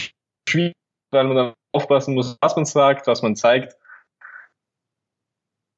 schwierig, 0.48 0.74
weil 1.10 1.24
man 1.24 1.36
dann 1.36 1.52
aufpassen 1.72 2.14
muss, 2.14 2.36
was 2.40 2.56
man 2.56 2.64
sagt, 2.64 3.06
was 3.06 3.22
man 3.22 3.36
zeigt, 3.36 3.76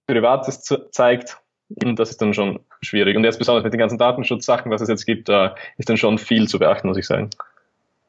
Privates 0.06 0.62
zeigt 0.90 1.41
und 1.84 1.96
das 1.98 2.10
ist 2.10 2.22
dann 2.22 2.34
schon 2.34 2.60
schwierig. 2.80 3.16
Und 3.16 3.24
jetzt 3.24 3.38
besonders 3.38 3.64
mit 3.64 3.72
den 3.72 3.80
ganzen 3.80 3.98
Datenschutzsachen, 3.98 4.70
was 4.70 4.80
es 4.80 4.88
jetzt 4.88 5.06
gibt, 5.06 5.28
da 5.28 5.54
ist 5.78 5.88
dann 5.88 5.96
schon 5.96 6.18
viel 6.18 6.48
zu 6.48 6.58
beachten, 6.58 6.88
muss 6.88 6.96
ich 6.96 7.06
sagen. 7.06 7.30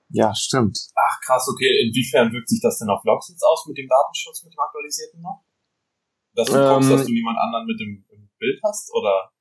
Ja, 0.10 0.34
stimmt. 0.36 0.78
Ach 0.96 1.20
krass, 1.26 1.48
okay. 1.52 1.88
Inwiefern 1.88 2.32
wirkt 2.32 2.50
sich 2.50 2.62
das 2.62 2.78
denn 2.80 2.90
auf 2.90 3.02
Vlogs 3.02 3.30
jetzt 3.30 3.44
aus 3.44 3.66
mit 3.68 3.78
dem 3.78 3.88
Datenschutz, 3.88 4.44
mit 4.44 4.54
dem 4.54 4.60
aktualisierten 4.60 5.22
noch? 5.22 5.44
Dass 6.36 6.48
du 6.48 6.58
ähm, 6.58 6.74
guckst, 6.74 6.92
dass 6.92 7.06
du 7.06 7.12
niemand 7.12 7.38
anderen 7.40 7.66
mit 7.66 7.80
dem, 7.80 8.06
Bild 8.44 8.60
hast, 8.64 8.94
oder? 8.94 9.32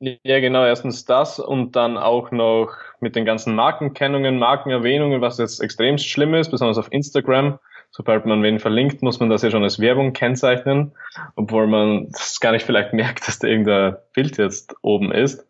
Ja, 0.00 0.40
genau. 0.40 0.64
Erstens 0.64 1.04
das 1.04 1.38
und 1.38 1.76
dann 1.76 1.96
auch 1.96 2.30
noch 2.30 2.74
mit 3.00 3.16
den 3.16 3.24
ganzen 3.24 3.54
Markenkennungen, 3.54 4.38
Markenerwähnungen, 4.38 5.20
was 5.20 5.38
jetzt 5.38 5.60
extrem 5.60 5.98
schlimm 5.98 6.34
ist, 6.34 6.50
besonders 6.50 6.78
auf 6.78 6.92
Instagram 6.92 7.58
sobald 7.90 8.24
man 8.26 8.42
wen 8.42 8.60
verlinkt, 8.60 9.02
muss 9.02 9.20
man 9.20 9.30
das 9.30 9.42
ja 9.42 9.50
schon 9.50 9.64
als 9.64 9.80
Werbung 9.80 10.12
kennzeichnen, 10.12 10.92
obwohl 11.34 11.66
man 11.66 12.08
das 12.10 12.40
gar 12.40 12.52
nicht 12.52 12.64
vielleicht 12.64 12.92
merkt, 12.94 13.26
dass 13.26 13.38
da 13.38 13.48
irgendein 13.48 13.96
Bild 14.14 14.38
jetzt 14.38 14.74
oben 14.82 15.12
ist. 15.12 15.46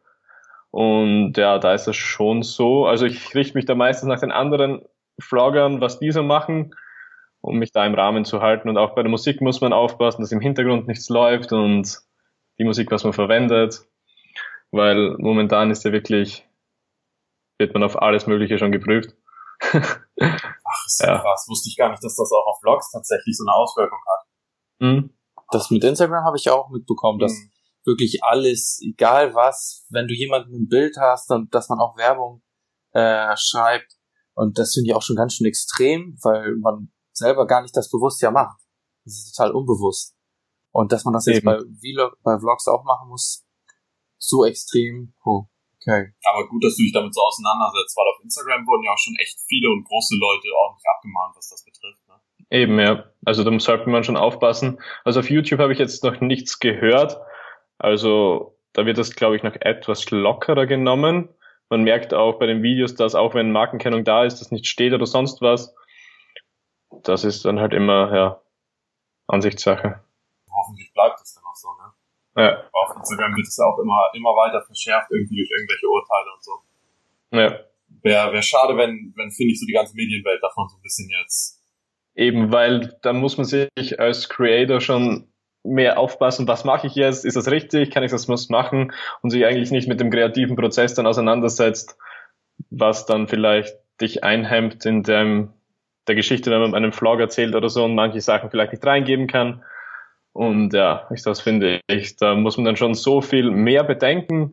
Und 0.70 1.36
ja, 1.36 1.58
da 1.58 1.74
ist 1.74 1.86
das 1.86 1.96
schon 1.96 2.42
so. 2.42 2.86
Also 2.86 3.06
ich 3.06 3.34
richte 3.34 3.58
mich 3.58 3.64
da 3.64 3.74
meistens 3.74 4.08
nach 4.08 4.20
den 4.20 4.30
anderen 4.30 4.82
Vloggern, 5.18 5.80
was 5.80 5.98
die 5.98 6.12
so 6.12 6.22
machen, 6.22 6.74
um 7.40 7.58
mich 7.58 7.72
da 7.72 7.84
im 7.84 7.94
Rahmen 7.94 8.24
zu 8.24 8.40
halten. 8.40 8.68
Und 8.68 8.78
auch 8.78 8.94
bei 8.94 9.02
der 9.02 9.10
Musik 9.10 9.40
muss 9.40 9.60
man 9.60 9.72
aufpassen, 9.72 10.22
dass 10.22 10.32
im 10.32 10.40
Hintergrund 10.40 10.86
nichts 10.86 11.08
läuft 11.08 11.52
und 11.52 11.98
die 12.58 12.64
Musik, 12.64 12.90
was 12.90 13.04
man 13.04 13.12
verwendet. 13.12 13.80
Weil 14.70 15.16
momentan 15.18 15.70
ist 15.70 15.84
ja 15.84 15.92
wirklich, 15.92 16.46
wird 17.58 17.74
man 17.74 17.82
auf 17.82 18.00
alles 18.00 18.28
Mögliche 18.28 18.58
schon 18.58 18.70
geprüft. 18.70 19.16
Ach, 20.98 21.04
ist 21.04 21.08
ja. 21.08 21.18
krass. 21.18 21.46
Wusste 21.48 21.68
ich 21.68 21.76
gar 21.76 21.90
nicht, 21.90 22.02
dass 22.02 22.16
das 22.16 22.30
auch 22.32 22.46
auf 22.46 22.58
Vlogs 22.60 22.90
tatsächlich 22.90 23.36
so 23.36 23.44
eine 23.44 23.54
Auswirkung 23.54 23.98
hat. 23.98 24.26
Mhm. 24.80 25.10
Das 25.50 25.70
mit 25.70 25.84
Instagram 25.84 26.24
habe 26.24 26.36
ich 26.36 26.48
auch 26.50 26.70
mitbekommen, 26.70 27.18
dass 27.18 27.32
mhm. 27.32 27.50
wirklich 27.84 28.22
alles, 28.22 28.80
egal 28.82 29.34
was, 29.34 29.86
wenn 29.90 30.06
du 30.06 30.14
jemanden 30.14 30.54
ein 30.54 30.68
Bild 30.68 30.96
hast, 30.98 31.28
dann, 31.30 31.48
dass 31.50 31.68
man 31.68 31.80
auch 31.80 31.96
Werbung 31.96 32.42
äh, 32.92 33.34
schreibt. 33.36 33.92
Und 34.34 34.58
das 34.58 34.72
finde 34.74 34.90
ich 34.90 34.94
auch 34.94 35.02
schon 35.02 35.16
ganz 35.16 35.34
schön 35.34 35.46
extrem, 35.46 36.16
weil 36.22 36.56
man 36.56 36.92
selber 37.12 37.46
gar 37.46 37.62
nicht 37.62 37.76
das 37.76 37.90
bewusst 37.90 38.22
ja 38.22 38.30
macht. 38.30 38.58
Das 39.04 39.14
ist 39.14 39.34
total 39.34 39.52
unbewusst. 39.52 40.16
Und 40.72 40.92
dass 40.92 41.04
man 41.04 41.14
das 41.14 41.26
Eben. 41.26 41.36
jetzt 41.36 41.44
bei, 41.44 41.58
Vlog, 41.58 42.16
bei 42.22 42.38
Vlogs 42.38 42.68
auch 42.68 42.84
machen 42.84 43.08
muss, 43.08 43.44
so 44.18 44.44
extrem, 44.44 45.14
oh, 45.24 45.46
Okay. 45.80 46.12
Aber 46.24 46.46
gut, 46.48 46.62
dass 46.62 46.76
du 46.76 46.82
dich 46.82 46.92
damit 46.92 47.14
so 47.14 47.22
auseinandersetzt, 47.22 47.96
weil 47.96 48.08
auf 48.08 48.20
Instagram 48.22 48.66
wurden 48.66 48.84
ja 48.84 48.92
auch 48.92 48.98
schon 48.98 49.16
echt 49.16 49.40
viele 49.48 49.70
und 49.70 49.84
große 49.84 50.14
Leute 50.16 50.48
ordentlich 50.54 50.84
abgemahnt, 50.94 51.36
was 51.36 51.48
das 51.48 51.64
betrifft. 51.64 52.06
Ne? 52.06 52.20
Eben, 52.50 52.78
ja. 52.78 53.04
Also 53.24 53.44
da 53.44 53.58
sollte 53.58 53.88
man 53.88 54.04
schon 54.04 54.16
aufpassen. 54.16 54.80
Also 55.04 55.20
auf 55.20 55.30
YouTube 55.30 55.60
habe 55.60 55.72
ich 55.72 55.78
jetzt 55.78 56.04
noch 56.04 56.20
nichts 56.20 56.58
gehört. 56.58 57.18
Also 57.78 58.58
da 58.74 58.84
wird 58.84 58.98
das, 58.98 59.16
glaube 59.16 59.36
ich, 59.36 59.42
noch 59.42 59.56
etwas 59.60 60.10
lockerer 60.10 60.66
genommen. 60.66 61.30
Man 61.70 61.82
merkt 61.82 62.12
auch 62.12 62.38
bei 62.38 62.46
den 62.46 62.62
Videos, 62.62 62.94
dass 62.94 63.14
auch 63.14 63.34
wenn 63.34 63.52
Markenkennung 63.52 64.04
da 64.04 64.24
ist, 64.24 64.40
das 64.40 64.50
nicht 64.50 64.66
steht 64.66 64.92
oder 64.92 65.06
sonst 65.06 65.40
was. 65.40 65.74
Das 67.04 67.24
ist 67.24 67.44
dann 67.44 67.60
halt 67.60 67.72
immer, 67.72 68.14
ja, 68.14 68.42
Ansichtssache. 69.28 70.02
Hoffentlich 70.52 70.92
bleibt 70.92 71.20
es 71.20 71.34
dann 71.34 71.44
auch 71.44 71.54
so, 71.54 71.68
ne? 71.74 71.79
Ja. 72.36 72.64
Auf 72.72 72.96
Instagram 72.96 73.34
wird 73.36 73.46
es 73.46 73.58
auch 73.58 73.78
immer, 73.78 74.10
immer 74.14 74.30
weiter 74.30 74.62
verschärft, 74.62 75.10
irgendwie 75.10 75.36
durch 75.36 75.50
irgendwelche 75.50 75.88
Urteile 75.88 76.30
und 76.34 76.44
so. 76.44 76.52
Ja. 77.32 77.60
Wäre 78.02 78.32
wär 78.32 78.42
schade, 78.42 78.76
wenn, 78.76 79.12
wenn, 79.16 79.30
finde 79.30 79.52
ich, 79.52 79.60
so 79.60 79.66
die 79.66 79.72
ganze 79.72 79.94
Medienwelt 79.96 80.42
davon 80.42 80.68
so 80.68 80.76
ein 80.76 80.82
bisschen 80.82 81.08
jetzt. 81.10 81.60
Eben, 82.14 82.52
weil 82.52 82.96
dann 83.02 83.18
muss 83.18 83.36
man 83.36 83.46
sich 83.46 83.68
als 83.98 84.28
Creator 84.28 84.80
schon 84.80 85.30
mehr 85.62 85.98
aufpassen, 85.98 86.48
was 86.48 86.64
mache 86.64 86.86
ich 86.86 86.94
jetzt, 86.94 87.24
ist 87.24 87.36
das 87.36 87.50
richtig, 87.50 87.90
kann 87.90 88.02
ich 88.02 88.10
das 88.10 88.28
was 88.28 88.48
machen 88.48 88.92
und 89.22 89.30
sich 89.30 89.44
eigentlich 89.44 89.70
nicht 89.70 89.88
mit 89.88 90.00
dem 90.00 90.10
kreativen 90.10 90.56
Prozess 90.56 90.94
dann 90.94 91.06
auseinandersetzt, 91.06 91.98
was 92.70 93.06
dann 93.06 93.28
vielleicht 93.28 93.76
dich 94.00 94.24
einhemmt 94.24 94.86
in 94.86 95.02
dem, 95.02 95.52
der 96.06 96.14
Geschichte, 96.14 96.50
wenn 96.50 96.60
man 96.60 96.74
einem 96.74 96.92
Vlog 96.92 97.20
erzählt 97.20 97.54
oder 97.54 97.68
so 97.68 97.84
und 97.84 97.94
manche 97.94 98.20
Sachen 98.20 98.50
vielleicht 98.50 98.72
nicht 98.72 98.84
reingeben 98.84 99.26
kann. 99.26 99.62
Und 100.32 100.72
ja, 100.72 101.08
ich, 101.12 101.22
das 101.22 101.40
finde 101.40 101.80
ich, 101.88 102.16
da 102.16 102.34
muss 102.34 102.56
man 102.56 102.64
dann 102.64 102.76
schon 102.76 102.94
so 102.94 103.20
viel 103.20 103.50
mehr 103.50 103.84
bedenken, 103.84 104.52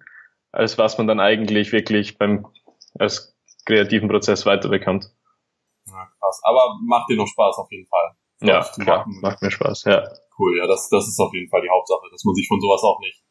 als 0.51 0.77
was 0.77 0.97
man 0.97 1.07
dann 1.07 1.19
eigentlich 1.19 1.71
wirklich 1.71 2.17
beim 2.17 2.47
als 2.97 3.35
kreativen 3.65 4.09
Prozess 4.09 4.45
weiterbekommt. 4.45 5.11
Ja, 5.85 6.07
krass. 6.19 6.41
Aber 6.43 6.77
macht 6.83 7.09
dir 7.09 7.17
noch 7.17 7.27
Spaß 7.27 7.57
auf 7.57 7.71
jeden 7.71 7.87
Fall. 7.87 8.15
Ja, 8.41 8.63
klar, 8.63 9.05
macht 9.07 9.41
mir 9.41 9.51
Spaß, 9.51 9.83
ja. 9.85 10.03
Cool, 10.37 10.57
ja, 10.57 10.67
das, 10.67 10.89
das 10.89 11.07
ist 11.07 11.19
auf 11.19 11.33
jeden 11.33 11.49
Fall 11.49 11.61
die 11.61 11.69
Hauptsache, 11.69 12.07
dass 12.11 12.23
man 12.23 12.35
sich 12.35 12.47
von 12.47 12.61
sowas 12.61 12.81
auch 12.83 12.99
nicht 12.99 13.23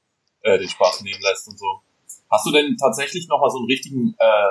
äh, 0.42 0.58
den 0.58 0.68
Spaß 0.68 1.02
nehmen 1.02 1.20
lässt 1.22 1.46
und 1.48 1.58
so. 1.58 1.82
Hast 2.30 2.46
du 2.46 2.52
denn 2.52 2.76
tatsächlich 2.76 3.28
noch 3.28 3.40
mal 3.40 3.50
so 3.50 3.58
einen 3.58 3.66
richtigen, 3.66 4.14
äh, 4.18 4.50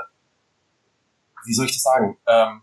wie 1.46 1.54
soll 1.54 1.66
ich 1.66 1.74
das 1.74 1.82
sagen, 1.82 2.18
ähm, 2.28 2.62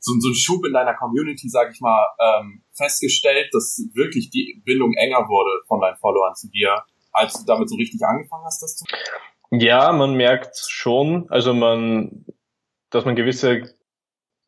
so, 0.00 0.12
so 0.18 0.28
einen 0.28 0.34
Schub 0.34 0.64
in 0.64 0.72
deiner 0.72 0.94
Community, 0.94 1.48
sag 1.48 1.70
ich 1.72 1.80
mal, 1.80 2.06
ähm, 2.18 2.62
festgestellt, 2.78 3.48
dass 3.52 3.78
wirklich 3.94 4.30
die 4.30 4.62
Bindung 4.64 4.94
enger 4.94 5.28
wurde 5.28 5.50
von 5.66 5.80
deinen 5.80 5.96
Followern 5.96 6.34
zu 6.34 6.48
dir, 6.48 6.84
als 7.12 7.34
du 7.34 7.44
damit 7.46 7.68
so 7.68 7.76
richtig 7.76 8.00
angefangen 8.02 8.44
hast, 8.44 8.62
das 8.62 8.76
zu 8.76 8.84
Ja, 9.50 9.92
man 9.92 10.14
merkt 10.14 10.56
schon, 10.56 11.28
also 11.30 11.52
man, 11.52 12.24
dass 12.90 13.04
man 13.04 13.16
gewisse 13.16 13.74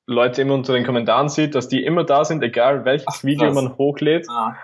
Leute 0.06 0.42
immer 0.42 0.54
unter 0.54 0.72
den 0.72 0.84
Kommentaren 0.84 1.28
sieht, 1.28 1.54
dass 1.54 1.68
die 1.68 1.84
immer 1.84 2.04
da 2.04 2.24
sind, 2.24 2.42
egal 2.42 2.84
welches 2.84 3.06
Ach, 3.08 3.24
Video 3.24 3.52
man 3.52 3.76
hochlädt. 3.76 4.26
Ah. 4.30 4.56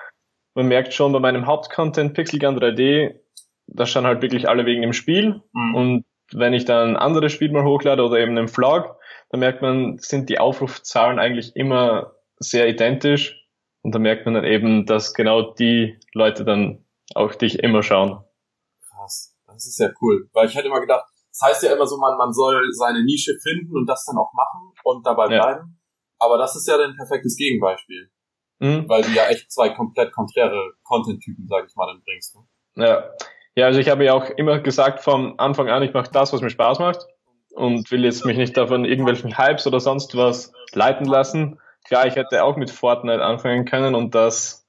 Man 0.54 0.68
merkt 0.68 0.94
schon 0.94 1.12
bei 1.12 1.20
meinem 1.20 1.46
Hauptcontent 1.46 2.14
Pixelgun 2.14 2.58
3D, 2.58 3.20
da 3.66 3.86
stehen 3.86 4.06
halt 4.06 4.22
wirklich 4.22 4.48
alle 4.48 4.64
wegen 4.66 4.82
dem 4.82 4.92
Spiel. 4.92 5.42
Mhm. 5.52 5.74
Und 5.74 6.04
wenn 6.32 6.54
ich 6.54 6.64
dann 6.64 6.90
ein 6.90 6.96
anderes 6.96 7.32
Spiel 7.32 7.52
mal 7.52 7.64
hochlade 7.64 8.02
oder 8.02 8.18
eben 8.18 8.36
einen 8.36 8.48
Vlog, 8.48 8.96
dann 9.30 9.40
merkt 9.40 9.62
man, 9.62 9.98
sind 9.98 10.28
die 10.28 10.38
Aufrufzahlen 10.38 11.18
eigentlich 11.18 11.54
immer 11.56 12.12
sehr 12.38 12.68
identisch. 12.68 13.45
Und 13.86 13.94
da 13.94 14.00
merkt 14.00 14.24
man 14.24 14.34
dann 14.34 14.44
eben, 14.44 14.84
dass 14.84 15.14
genau 15.14 15.54
die 15.54 15.96
Leute 16.12 16.44
dann 16.44 16.84
auf 17.14 17.38
dich 17.38 17.60
immer 17.60 17.84
schauen. 17.84 18.18
Krass, 18.90 19.36
das 19.46 19.64
ist 19.64 19.78
ja 19.78 19.90
cool. 20.00 20.28
Weil 20.32 20.48
ich 20.48 20.56
hätte 20.56 20.66
immer 20.66 20.80
gedacht, 20.80 21.04
das 21.30 21.40
heißt 21.48 21.62
ja 21.62 21.72
immer 21.72 21.86
so, 21.86 21.96
man, 21.96 22.18
man 22.18 22.32
soll 22.32 22.66
seine 22.72 23.04
Nische 23.04 23.38
finden 23.40 23.76
und 23.76 23.86
das 23.86 24.04
dann 24.04 24.18
auch 24.18 24.32
machen 24.32 24.72
und 24.82 25.06
dabei 25.06 25.28
ja. 25.28 25.40
bleiben. 25.40 25.80
Aber 26.18 26.36
das 26.36 26.56
ist 26.56 26.66
ja 26.66 26.74
ein 26.82 26.96
perfektes 26.96 27.36
Gegenbeispiel. 27.36 28.10
Mhm. 28.58 28.88
Weil 28.88 29.02
du 29.02 29.10
ja 29.10 29.28
echt 29.28 29.52
zwei 29.52 29.68
komplett 29.68 30.10
konträre 30.10 30.72
Content-Typen, 30.82 31.46
sag 31.46 31.66
ich 31.68 31.76
mal, 31.76 31.86
dann 31.86 32.02
bringst. 32.02 32.34
Ne? 32.34 32.84
Ja. 32.84 33.04
Ja, 33.54 33.66
also 33.66 33.78
ich 33.78 33.88
habe 33.88 34.04
ja 34.04 34.14
auch 34.14 34.30
immer 34.30 34.58
gesagt 34.58 34.98
vom 34.98 35.34
Anfang 35.38 35.68
an, 35.68 35.84
ich 35.84 35.94
mache 35.94 36.10
das, 36.10 36.32
was 36.32 36.40
mir 36.40 36.50
Spaß 36.50 36.80
macht 36.80 37.06
und 37.54 37.88
will 37.92 38.04
jetzt 38.04 38.24
mich 38.24 38.36
nicht 38.36 38.56
davon 38.56 38.84
irgendwelchen 38.84 39.38
Hypes 39.38 39.64
oder 39.68 39.78
sonst 39.78 40.16
was 40.16 40.52
leiten 40.72 41.06
lassen. 41.06 41.60
Klar, 41.86 42.06
ich 42.06 42.16
hätte 42.16 42.42
auch 42.42 42.56
mit 42.56 42.70
Fortnite 42.70 43.22
anfangen 43.22 43.64
können 43.64 43.94
und 43.94 44.14
das 44.14 44.66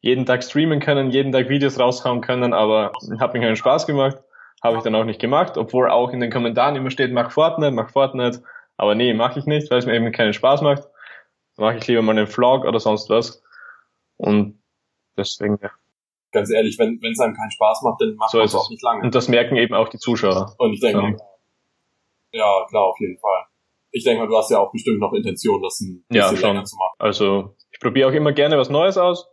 jeden 0.00 0.26
Tag 0.26 0.44
streamen 0.44 0.80
können, 0.80 1.10
jeden 1.10 1.32
Tag 1.32 1.48
Videos 1.48 1.78
raushauen 1.78 2.20
können, 2.20 2.52
aber 2.52 2.92
hat 3.18 3.34
mir 3.34 3.40
keinen 3.40 3.56
Spaß 3.56 3.86
gemacht. 3.86 4.18
Habe 4.62 4.76
ich 4.76 4.82
dann 4.82 4.94
auch 4.94 5.04
nicht 5.04 5.20
gemacht, 5.20 5.56
obwohl 5.56 5.90
auch 5.90 6.10
in 6.12 6.20
den 6.20 6.30
Kommentaren 6.30 6.76
immer 6.76 6.90
steht, 6.90 7.12
mach 7.12 7.30
Fortnite, 7.30 7.72
mach 7.72 7.90
Fortnite. 7.90 8.42
Aber 8.76 8.94
nee, 8.94 9.12
mache 9.12 9.38
ich 9.38 9.46
nicht, 9.46 9.70
weil 9.70 9.78
es 9.78 9.86
mir 9.86 9.94
eben 9.94 10.12
keinen 10.12 10.32
Spaß 10.32 10.62
macht. 10.62 10.84
Mache 11.56 11.78
ich 11.78 11.86
lieber 11.86 12.02
mal 12.02 12.16
einen 12.16 12.26
Vlog 12.26 12.64
oder 12.64 12.78
sonst 12.78 13.10
was. 13.10 13.42
Und 14.16 14.62
deswegen, 15.16 15.58
ja. 15.62 15.70
Ganz 16.32 16.50
ehrlich, 16.50 16.78
wenn 16.78 16.98
es 17.02 17.20
einem 17.20 17.34
keinen 17.34 17.50
Spaß 17.50 17.82
macht, 17.82 18.00
dann 18.00 18.14
macht 18.14 18.30
so 18.30 18.38
man 18.38 18.46
es 18.46 18.54
auch 18.54 18.70
nicht 18.70 18.82
lange. 18.82 19.02
Und 19.02 19.14
das 19.14 19.28
merken 19.28 19.56
eben 19.56 19.74
auch 19.74 19.88
die 19.88 19.98
Zuschauer. 19.98 20.54
Und 20.58 20.74
ich 20.74 20.80
denke, 20.80 21.16
ja, 22.32 22.66
klar, 22.68 22.84
auf 22.84 23.00
jeden 23.00 23.18
Fall. 23.18 23.46
Ich 23.92 24.04
denke 24.04 24.22
mal, 24.22 24.28
du 24.28 24.36
hast 24.36 24.50
ja 24.50 24.58
auch 24.58 24.72
bestimmt 24.72 25.00
noch 25.00 25.12
Intention, 25.12 25.62
das 25.62 25.80
ein 25.80 26.04
bisschen 26.08 26.44
ja, 26.44 26.48
länger 26.48 26.64
zu 26.64 26.76
machen. 26.76 26.94
Also 26.98 27.56
ich 27.72 27.80
probiere 27.80 28.08
auch 28.08 28.12
immer 28.14 28.32
gerne 28.32 28.56
was 28.56 28.70
Neues 28.70 28.98
aus. 28.98 29.28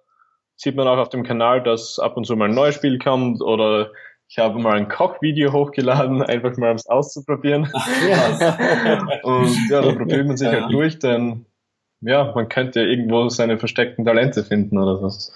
Sieht 0.55 0.75
man 0.75 0.87
auch 0.87 0.97
auf 0.97 1.09
dem 1.09 1.23
Kanal, 1.23 1.61
dass 1.61 1.99
ab 1.99 2.17
und 2.17 2.25
zu 2.25 2.35
mal 2.35 2.49
ein 2.49 2.55
neues 2.55 2.75
Spiel 2.75 2.97
kommt 2.97 3.41
oder 3.41 3.91
ich 4.29 4.39
habe 4.39 4.59
mal 4.59 4.75
ein 4.75 4.89
Kochvideo 4.89 5.53
hochgeladen, 5.53 6.21
einfach 6.23 6.57
mal 6.57 6.71
um 6.71 6.75
es 6.75 6.87
auszuprobieren. 6.87 7.63
und 9.23 9.69
ja, 9.69 9.81
da 9.81 9.91
probiert 9.93 10.27
man 10.27 10.37
sich 10.37 10.51
ja. 10.51 10.61
halt 10.61 10.73
durch, 10.73 10.99
denn 10.99 11.45
ja, 12.01 12.31
man 12.33 12.49
könnte 12.49 12.81
ja 12.81 12.87
irgendwo 12.87 13.29
seine 13.29 13.57
versteckten 13.57 14.05
Talente 14.05 14.43
finden 14.43 14.77
oder 14.77 14.97
so. 14.97 15.31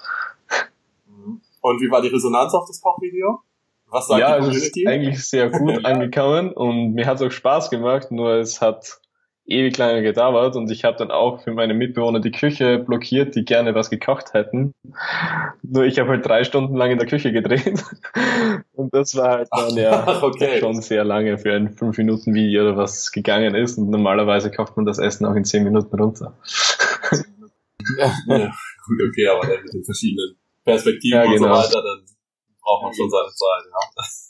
Und 1.60 1.80
wie 1.80 1.90
war 1.90 2.02
die 2.02 2.08
Resonanz 2.08 2.54
auf 2.54 2.66
das 2.66 2.80
Kochvideo? 2.80 3.40
Was 3.86 4.08
sagt 4.08 4.20
ja, 4.20 4.38
die 4.38 4.44
Community? 4.46 4.84
Ja, 4.84 4.90
ist 4.90 4.94
eigentlich 4.94 5.28
sehr 5.28 5.50
gut 5.50 5.84
angekommen 5.84 6.52
und 6.52 6.94
mir 6.94 7.06
hat 7.06 7.16
es 7.16 7.22
auch 7.22 7.30
Spaß 7.30 7.70
gemacht, 7.70 8.10
nur 8.10 8.36
es 8.36 8.60
hat 8.60 9.00
ewig 9.44 9.76
lange 9.76 10.02
gedauert 10.02 10.56
und 10.56 10.70
ich 10.70 10.84
habe 10.84 10.96
dann 10.96 11.10
auch 11.10 11.42
für 11.42 11.52
meine 11.52 11.74
Mitbewohner 11.74 12.20
die 12.20 12.30
Küche 12.30 12.78
blockiert, 12.78 13.34
die 13.34 13.44
gerne 13.44 13.74
was 13.74 13.90
gekocht 13.90 14.34
hätten. 14.34 14.72
Nur 15.62 15.84
ich 15.84 15.98
habe 15.98 16.10
halt 16.10 16.26
drei 16.26 16.44
Stunden 16.44 16.76
lang 16.76 16.92
in 16.92 16.98
der 16.98 17.08
Küche 17.08 17.32
gedreht 17.32 17.82
und 18.72 18.94
das 18.94 19.16
war 19.16 19.30
halt 19.30 19.48
dann 19.50 19.76
ja 19.76 20.06
okay. 20.22 20.60
schon 20.60 20.80
sehr 20.80 21.04
lange 21.04 21.38
für 21.38 21.54
ein 21.54 21.74
5 21.74 21.98
Minuten 21.98 22.34
Video 22.34 22.62
oder 22.62 22.76
was 22.76 23.10
gegangen 23.10 23.54
ist 23.54 23.78
und 23.78 23.90
normalerweise 23.90 24.50
kocht 24.50 24.76
man 24.76 24.86
das 24.86 24.98
Essen 24.98 25.26
auch 25.26 25.34
in 25.34 25.44
10 25.44 25.64
Minuten 25.64 25.98
runter. 25.98 26.38
ja, 27.98 28.12
gut, 28.26 29.00
okay, 29.08 29.26
aber 29.26 29.46
dann 29.46 29.62
mit 29.62 29.72
den 29.72 29.84
verschiedenen 29.84 30.36
Perspektiven 30.64 31.18
ja, 31.18 31.24
genau. 31.24 31.34
und 31.34 31.38
so 31.38 31.48
weiter, 31.48 31.82
dann 31.82 32.06
braucht 32.62 32.84
man 32.84 32.94
schon 32.94 33.10
seine 33.10 33.28
Zeit, 33.28 33.64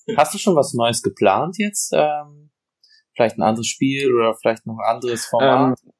ja. 0.08 0.16
Hast 0.16 0.34
du 0.34 0.38
schon 0.38 0.56
was 0.56 0.72
Neues 0.72 1.02
geplant 1.02 1.58
jetzt? 1.58 1.92
Ähm, 1.94 2.50
vielleicht 3.14 3.38
ein 3.38 3.42
anderes 3.42 3.66
Spiel 3.66 4.12
oder 4.14 4.34
vielleicht 4.34 4.66
noch 4.66 4.78
ein 4.78 4.94
anderes 4.94 5.26
Format? 5.26 5.78
Ähm, 5.84 5.92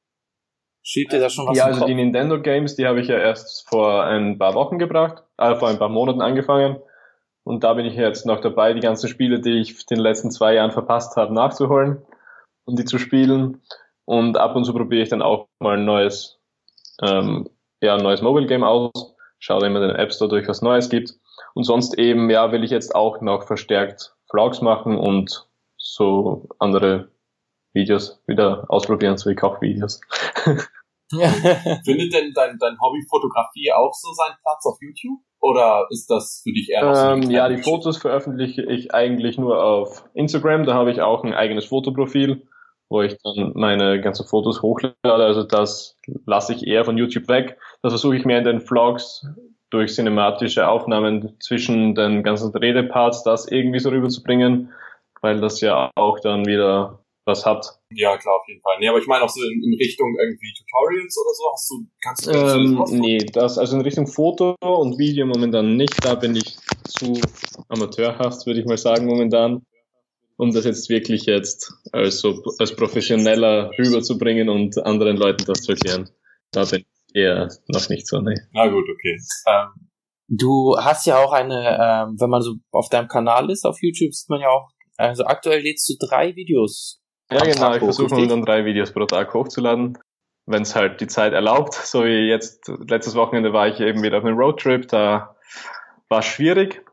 Steht 0.84 1.12
dir 1.12 1.20
da 1.20 1.30
schon 1.30 1.46
was 1.46 1.56
Ja, 1.56 1.66
also 1.66 1.86
die 1.86 1.94
Nintendo 1.94 2.40
Games, 2.40 2.74
die 2.74 2.86
habe 2.86 3.00
ich 3.00 3.06
ja 3.06 3.16
erst 3.16 3.68
vor 3.68 4.04
ein 4.04 4.38
paar 4.38 4.54
Wochen 4.54 4.78
gebracht, 4.78 5.22
äh, 5.38 5.54
vor 5.54 5.68
ein 5.68 5.78
paar 5.78 5.88
Monaten 5.88 6.20
angefangen. 6.20 6.76
Und 7.44 7.62
da 7.64 7.74
bin 7.74 7.86
ich 7.86 7.94
jetzt 7.94 8.26
noch 8.26 8.40
dabei, 8.40 8.72
die 8.72 8.80
ganzen 8.80 9.08
Spiele, 9.08 9.40
die 9.40 9.60
ich 9.60 9.70
in 9.70 9.96
den 9.96 10.00
letzten 10.00 10.30
zwei 10.30 10.54
Jahren 10.54 10.72
verpasst 10.72 11.16
habe, 11.16 11.32
nachzuholen 11.32 12.02
und 12.64 12.78
die 12.78 12.84
zu 12.84 12.98
spielen. 12.98 13.62
Und 14.04 14.36
ab 14.36 14.56
und 14.56 14.64
zu 14.64 14.72
probiere 14.72 15.02
ich 15.02 15.08
dann 15.08 15.22
auch 15.22 15.46
mal 15.60 15.76
ein 15.76 15.84
neues, 15.84 16.40
ähm, 17.00 17.48
ja, 17.80 17.94
ein 17.94 18.02
neues 18.02 18.22
Mobile 18.22 18.46
Game 18.46 18.64
aus. 18.64 19.14
Schaue 19.38 19.66
immer 19.66 19.82
in 19.82 19.88
den 19.88 19.96
App 19.96 20.12
Store 20.12 20.28
durch, 20.28 20.48
was 20.48 20.62
Neues 20.62 20.88
gibt. 20.88 21.14
Und 21.54 21.64
sonst 21.64 21.98
eben, 21.98 22.28
ja, 22.30 22.50
will 22.52 22.64
ich 22.64 22.70
jetzt 22.70 22.94
auch 22.94 23.20
noch 23.20 23.46
verstärkt 23.46 24.14
Vlogs 24.30 24.60
machen 24.60 24.96
und 24.96 25.48
so 25.82 26.48
andere 26.58 27.10
Videos 27.74 28.22
wieder 28.26 28.64
ausprobieren, 28.68 29.18
so 29.18 29.30
wie 29.30 29.34
Kochvideos. 29.34 30.00
Findet 31.84 32.14
denn 32.14 32.32
dein, 32.34 32.56
dein 32.58 32.80
Hobby 32.80 33.04
Fotografie 33.08 33.72
auch 33.72 33.92
so 33.92 34.12
seinen 34.12 34.36
Platz 34.42 34.64
auf 34.64 34.78
YouTube? 34.80 35.20
Oder 35.40 35.86
ist 35.90 36.08
das 36.08 36.40
für 36.42 36.52
dich 36.52 36.70
eher 36.70 36.94
so 36.94 37.10
ähm, 37.10 37.30
Ja, 37.30 37.48
die 37.48 37.62
Fotos 37.62 37.98
veröffentliche 37.98 38.62
ich 38.62 38.94
eigentlich 38.94 39.38
nur 39.38 39.62
auf 39.62 40.08
Instagram. 40.14 40.64
Da 40.64 40.74
habe 40.74 40.92
ich 40.92 41.02
auch 41.02 41.24
ein 41.24 41.34
eigenes 41.34 41.66
Fotoprofil, 41.66 42.46
wo 42.88 43.02
ich 43.02 43.16
dann 43.22 43.52
meine 43.54 44.00
ganzen 44.00 44.26
Fotos 44.26 44.62
hochlade. 44.62 44.94
Also 45.04 45.42
das 45.42 45.98
lasse 46.24 46.54
ich 46.54 46.66
eher 46.66 46.84
von 46.84 46.96
YouTube 46.96 47.28
weg. 47.28 47.58
Das 47.82 47.92
versuche 47.92 48.16
ich 48.16 48.24
mehr 48.24 48.38
in 48.38 48.44
den 48.44 48.60
Vlogs 48.60 49.26
durch 49.68 49.94
cinematische 49.94 50.68
Aufnahmen 50.68 51.34
zwischen 51.40 51.94
den 51.94 52.22
ganzen 52.22 52.54
Redeparts 52.54 53.24
das 53.24 53.50
irgendwie 53.50 53.80
so 53.80 53.88
rüberzubringen, 53.88 54.70
weil 55.22 55.40
das 55.40 55.60
ja 55.60 55.90
auch 55.94 56.20
dann 56.20 56.44
wieder 56.44 57.02
was 57.24 57.46
hat. 57.46 57.78
Ja, 57.90 58.16
klar, 58.18 58.34
auf 58.34 58.48
jeden 58.48 58.60
Fall. 58.60 58.76
Nee, 58.80 58.88
aber 58.88 58.98
ich 58.98 59.06
meine 59.06 59.24
auch 59.24 59.28
so 59.28 59.40
in, 59.42 59.62
in 59.62 59.74
Richtung 59.74 60.16
irgendwie 60.20 60.52
Tutorials 60.52 61.16
oder 61.16 61.34
so, 61.34 61.52
hast 61.52 61.70
du, 61.70 61.86
kannst 62.02 62.26
du 62.26 62.32
das 62.32 62.54
ähm, 62.56 63.00
Nee, 63.00 63.18
das, 63.18 63.58
also 63.58 63.76
in 63.76 63.82
Richtung 63.82 64.06
Foto 64.06 64.56
und 64.60 64.98
Video 64.98 65.26
momentan 65.26 65.76
nicht, 65.76 66.04
da 66.04 66.16
bin 66.16 66.34
ich 66.34 66.56
zu 66.84 67.20
amateurhaft, 67.68 68.44
würde 68.46 68.60
ich 68.60 68.66
mal 68.66 68.76
sagen, 68.76 69.06
momentan, 69.06 69.64
um 70.36 70.52
das 70.52 70.64
jetzt 70.64 70.88
wirklich 70.88 71.26
jetzt 71.26 71.72
als, 71.92 72.18
so, 72.18 72.42
als 72.58 72.74
professioneller 72.74 73.70
rüberzubringen 73.78 74.48
und 74.48 74.84
anderen 74.84 75.16
Leuten 75.16 75.44
das 75.44 75.62
zu 75.62 75.72
erklären. 75.72 76.10
Da 76.50 76.64
bin 76.64 76.84
eher 77.14 77.48
noch 77.68 77.88
nicht 77.88 78.08
so, 78.08 78.20
ne. 78.20 78.34
Na 78.52 78.66
gut, 78.66 78.84
okay. 78.92 79.16
Ähm, 79.46 79.88
du 80.28 80.76
hast 80.78 81.06
ja 81.06 81.18
auch 81.22 81.32
eine, 81.32 81.78
ähm, 81.80 82.16
wenn 82.18 82.30
man 82.30 82.42
so 82.42 82.54
auf 82.72 82.88
deinem 82.88 83.08
Kanal 83.08 83.50
ist, 83.50 83.64
auf 83.64 83.78
YouTube, 83.80 84.12
sieht 84.12 84.28
man 84.28 84.40
ja 84.40 84.48
auch, 84.48 84.71
also 85.02 85.24
aktuell 85.24 85.60
lädst 85.60 85.88
du 85.88 85.94
drei 86.06 86.36
Videos. 86.36 87.00
Ja, 87.30 87.40
genau, 87.44 87.74
ich 87.74 87.78
versuche 87.78 88.14
mal 88.14 88.26
dann 88.28 88.42
drei 88.42 88.64
Videos 88.64 88.92
pro 88.92 89.06
Tag 89.06 89.32
hochzuladen, 89.32 89.98
wenn 90.46 90.62
es 90.62 90.76
halt 90.76 91.00
die 91.00 91.06
Zeit 91.06 91.32
erlaubt. 91.32 91.74
So 91.74 92.04
wie 92.04 92.28
jetzt, 92.28 92.70
letztes 92.88 93.14
Wochenende 93.14 93.52
war 93.52 93.68
ich 93.68 93.80
eben 93.80 94.02
wieder 94.02 94.18
auf 94.18 94.24
einem 94.24 94.36
Roadtrip, 94.36 94.86
da 94.88 95.36
war 96.08 96.18
es 96.20 96.26
schwierig, 96.26 96.84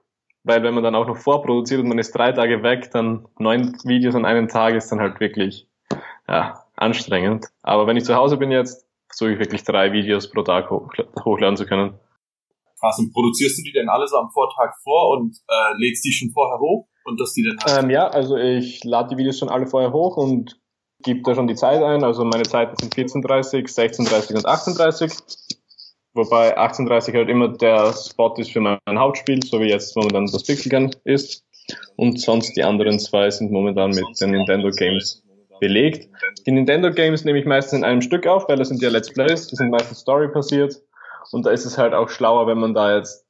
weil 0.43 0.63
wenn 0.63 0.73
man 0.73 0.83
dann 0.83 0.95
auch 0.95 1.07
noch 1.07 1.17
vorproduziert 1.17 1.81
und 1.81 1.89
man 1.89 1.99
ist 1.99 2.11
drei 2.11 2.31
Tage 2.31 2.63
weg, 2.63 2.89
dann 2.91 3.27
neun 3.37 3.77
Videos 3.83 4.15
an 4.15 4.25
einem 4.25 4.47
Tag 4.47 4.75
ist 4.75 4.89
dann 4.91 5.01
halt 5.01 5.19
wirklich 5.19 5.67
ja, 6.27 6.63
anstrengend. 6.75 7.47
Aber 7.63 7.85
wenn 7.85 7.97
ich 7.97 8.05
zu 8.05 8.15
Hause 8.15 8.37
bin 8.37 8.51
jetzt, 8.51 8.87
versuche 9.07 9.33
ich 9.33 9.39
wirklich 9.39 9.63
drei 9.63 9.91
Videos 9.91 10.31
pro 10.31 10.43
Tag 10.43 10.69
hoch, 10.69 10.89
hochladen 11.25 11.57
zu 11.57 11.65
können. 11.65 11.99
Krass, 12.79 12.97
und 12.97 13.11
produzierst 13.11 13.59
du 13.59 13.63
die 13.63 13.73
denn 13.73 13.89
alle 13.89 14.07
so 14.07 14.17
am 14.17 14.29
Vortag 14.29 14.73
vor 14.83 15.17
und 15.17 15.35
äh, 15.49 15.73
lädst 15.77 16.05
die 16.05 16.13
schon 16.13 16.31
vorher 16.31 16.59
hoch? 16.59 16.87
Und 17.09 17.19
dass 17.19 17.33
die 17.33 17.43
dann 17.43 17.85
ähm, 17.85 17.89
Ja, 17.89 18.07
also 18.07 18.37
ich 18.37 18.83
lade 18.83 19.09
die 19.09 19.17
Videos 19.17 19.39
schon 19.39 19.49
alle 19.49 19.65
vorher 19.65 19.91
hoch 19.91 20.15
und 20.17 20.59
gebe 21.01 21.21
da 21.23 21.33
schon 21.33 21.47
die 21.47 21.55
Zeit 21.55 21.81
ein. 21.81 22.03
Also 22.03 22.23
meine 22.23 22.43
Zeiten 22.43 22.75
sind 22.79 22.93
14.30, 22.93 23.65
16.30 23.67 24.35
und 24.35 24.45
18.30. 24.45 25.49
Wobei 26.13 26.57
18.30 26.57 27.13
halt 27.13 27.29
immer 27.29 27.49
der 27.49 27.93
Spot 27.93 28.33
ist 28.37 28.51
für 28.51 28.61
mein 28.61 28.79
Hauptspiel, 28.89 29.41
so 29.43 29.59
wie 29.59 29.69
jetzt 29.69 29.95
momentan 29.95 30.27
das 30.27 30.43
Pixelgun 30.43 30.91
ist. 31.03 31.43
Und 31.95 32.19
sonst 32.19 32.55
die 32.55 32.63
anderen 32.63 32.99
zwei 32.99 33.29
sind 33.29 33.51
momentan 33.51 33.91
mit 33.91 34.05
den 34.19 34.31
Nintendo 34.31 34.69
Games 34.69 35.23
belegt. 35.59 36.09
Die 36.45 36.51
Nintendo 36.51 36.91
Games 36.91 37.25
nehme 37.25 37.39
ich 37.39 37.45
meistens 37.45 37.79
in 37.79 37.83
einem 37.83 38.01
Stück 38.01 38.27
auf, 38.27 38.47
weil 38.47 38.57
das 38.57 38.69
sind 38.69 38.81
ja 38.81 38.89
Let's 38.89 39.11
Plays, 39.11 39.47
die 39.47 39.55
sind 39.55 39.69
meistens 39.69 39.99
Story 39.99 40.29
passiert. 40.29 40.81
Und 41.31 41.45
da 41.45 41.51
ist 41.51 41.65
es 41.65 41.77
halt 41.77 41.93
auch 41.93 42.09
schlauer, 42.09 42.47
wenn 42.47 42.59
man 42.59 42.73
da 42.73 42.97
jetzt 42.97 43.25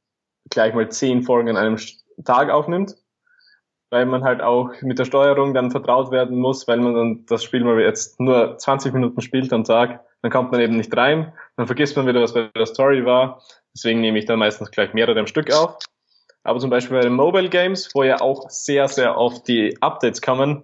gleich 0.50 0.74
mal 0.74 0.90
zehn 0.90 1.24
Folgen 1.24 1.50
an 1.50 1.58
einem 1.58 1.78
Tag 2.24 2.50
aufnimmt. 2.50 2.96
Weil 3.92 4.06
man 4.06 4.24
halt 4.24 4.42
auch 4.42 4.70
mit 4.82 5.00
der 5.00 5.06
Steuerung 5.06 5.54
dann 5.54 5.72
vertraut 5.72 6.12
werden 6.12 6.38
muss, 6.38 6.68
weil 6.68 6.80
man 6.80 6.94
dann 6.94 7.26
das 7.26 7.44
Spiel 7.44 7.64
mal 7.64 7.80
jetzt 7.80 8.20
nur 8.20 8.58
20 8.58 8.94
Minuten 8.94 9.22
spielt 9.22 9.52
am 9.52 9.64
Tag 9.64 10.06
dann 10.22 10.32
kommt 10.32 10.52
man 10.52 10.62
eben 10.62 10.76
nicht 10.76 10.96
rein, 10.96 11.34
dann 11.56 11.68
vergisst 11.68 11.96
man 11.96 12.08
wieder, 12.08 12.22
was 12.22 12.34
bei 12.34 12.50
der 12.56 12.66
Story 12.66 13.06
war. 13.06 13.42
Deswegen 13.74 14.02
nehme 14.02 14.20
ich 14.20 14.26
dann 14.26 14.40
meistens 14.40 14.72
gleich 14.72 14.94
mehrere 14.94 15.20
am 15.20 15.28
Stück 15.28 15.54
auf. 15.54 15.78
Aber 16.44 16.60
zum 16.60 16.70
Beispiel 16.70 16.98
bei 16.98 17.04
den 17.04 17.14
Mobile 17.14 17.50
Games, 17.50 17.90
wo 17.94 18.04
ja 18.04 18.20
auch 18.22 18.50
sehr, 18.50 18.88
sehr 18.88 19.18
oft 19.18 19.48
die 19.48 19.78
Updates 19.82 20.22
kommen, 20.22 20.64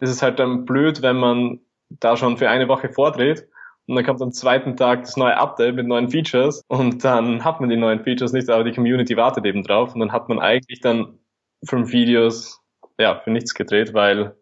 ist 0.00 0.10
es 0.10 0.22
halt 0.22 0.38
dann 0.38 0.64
blöd, 0.64 1.02
wenn 1.02 1.16
man 1.16 1.60
da 1.88 2.16
schon 2.16 2.38
für 2.38 2.48
eine 2.48 2.68
Woche 2.68 2.88
vordreht 2.88 3.46
und 3.86 3.96
dann 3.96 4.04
kommt 4.04 4.22
am 4.22 4.32
zweiten 4.32 4.76
Tag 4.76 5.02
das 5.02 5.16
neue 5.16 5.36
Update 5.36 5.74
mit 5.74 5.86
neuen 5.86 6.08
Features 6.08 6.62
und 6.68 7.04
dann 7.04 7.44
hat 7.44 7.60
man 7.60 7.68
die 7.68 7.76
neuen 7.76 8.02
Features 8.02 8.32
nicht, 8.32 8.48
aber 8.48 8.64
die 8.64 8.72
Community 8.72 9.16
wartet 9.16 9.44
eben 9.44 9.62
drauf 9.62 9.94
und 9.94 10.00
dann 10.00 10.12
hat 10.12 10.28
man 10.28 10.38
eigentlich 10.38 10.80
dann 10.80 11.18
fünf 11.64 11.92
Videos 11.92 12.60
ja 12.98 13.20
für 13.20 13.30
nichts 13.30 13.54
gedreht, 13.54 13.94
weil 13.94 14.36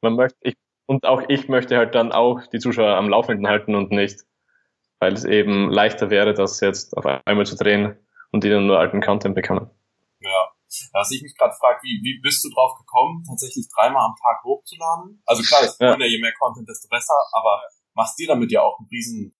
man 0.00 0.14
möchte, 0.14 0.38
ich 0.42 0.56
und 0.86 1.04
auch 1.04 1.22
ich 1.28 1.48
möchte 1.48 1.76
halt 1.76 1.94
dann 1.94 2.12
auch 2.12 2.46
die 2.46 2.58
Zuschauer 2.58 2.96
am 2.96 3.08
Laufenden 3.08 3.48
halten 3.48 3.74
und 3.74 3.90
nicht, 3.90 4.20
weil 5.00 5.12
es 5.12 5.24
eben 5.24 5.70
leichter 5.70 6.10
wäre, 6.10 6.32
das 6.32 6.60
jetzt 6.60 6.96
auf 6.96 7.04
einmal 7.24 7.46
zu 7.46 7.56
drehen 7.56 7.98
und 8.30 8.44
die 8.44 8.50
dann 8.50 8.66
nur 8.66 8.78
alten 8.78 9.00
Content 9.00 9.34
bekommen. 9.34 9.70
Ja. 10.20 10.52
Was 10.92 11.10
ich 11.12 11.22
mich 11.22 11.36
gerade 11.36 11.54
frage, 11.54 11.78
wie, 11.82 12.00
wie 12.02 12.20
bist 12.20 12.44
du 12.44 12.50
drauf 12.50 12.76
gekommen, 12.76 13.24
tatsächlich 13.26 13.68
dreimal 13.74 14.04
am 14.04 14.14
Tag 14.20 14.42
hochzuladen? 14.44 15.22
Also 15.24 15.42
klar, 15.42 15.64
ist 15.64 15.80
ja. 15.80 15.96
je 15.96 16.20
mehr 16.20 16.34
Content, 16.38 16.68
desto 16.68 16.88
besser, 16.88 17.14
aber 17.32 17.62
machst 17.94 18.18
dir 18.18 18.26
damit 18.26 18.50
ja 18.50 18.62
auch 18.62 18.78
einen 18.78 18.88
riesen 18.88 19.35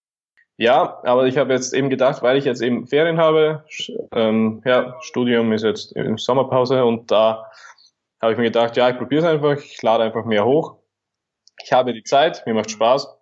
ja, 0.57 0.99
aber 1.03 1.27
ich 1.27 1.37
habe 1.37 1.53
jetzt 1.53 1.73
eben 1.73 1.89
gedacht, 1.89 2.21
weil 2.21 2.37
ich 2.37 2.45
jetzt 2.45 2.61
eben 2.61 2.87
Ferien 2.87 3.17
habe, 3.17 3.63
ähm, 4.11 4.61
ja, 4.65 4.97
Studium 5.01 5.53
ist 5.53 5.63
jetzt 5.63 5.91
in 5.93 6.17
Sommerpause 6.17 6.83
und 6.83 7.11
da 7.11 7.49
habe 8.21 8.33
ich 8.33 8.37
mir 8.37 8.45
gedacht, 8.45 8.75
ja, 8.75 8.89
ich 8.89 8.97
probiere 8.97 9.21
es 9.21 9.27
einfach, 9.27 9.57
ich 9.63 9.81
lade 9.81 10.03
einfach 10.03 10.25
mehr 10.25 10.45
hoch 10.45 10.77
ich 11.63 11.71
habe 11.71 11.93
die 11.93 12.03
Zeit, 12.03 12.45
mir 12.45 12.53
macht 12.53 12.71
Spaß. 12.71 13.13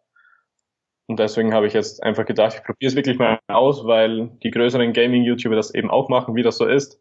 Und 1.07 1.19
deswegen 1.19 1.53
habe 1.53 1.67
ich 1.67 1.73
jetzt 1.73 2.01
einfach 2.01 2.25
gedacht, 2.25 2.55
ich 2.55 2.63
probiere 2.63 2.89
es 2.89 2.95
wirklich 2.95 3.19
mal 3.19 3.39
aus, 3.47 3.85
weil 3.85 4.29
die 4.43 4.51
größeren 4.51 4.91
Gaming-YouTuber 4.91 5.55
das 5.55 5.73
eben 5.73 5.91
auch 5.91 6.09
machen, 6.09 6.35
wie 6.35 6.41
das 6.41 6.57
so 6.57 6.65
ist. 6.65 6.99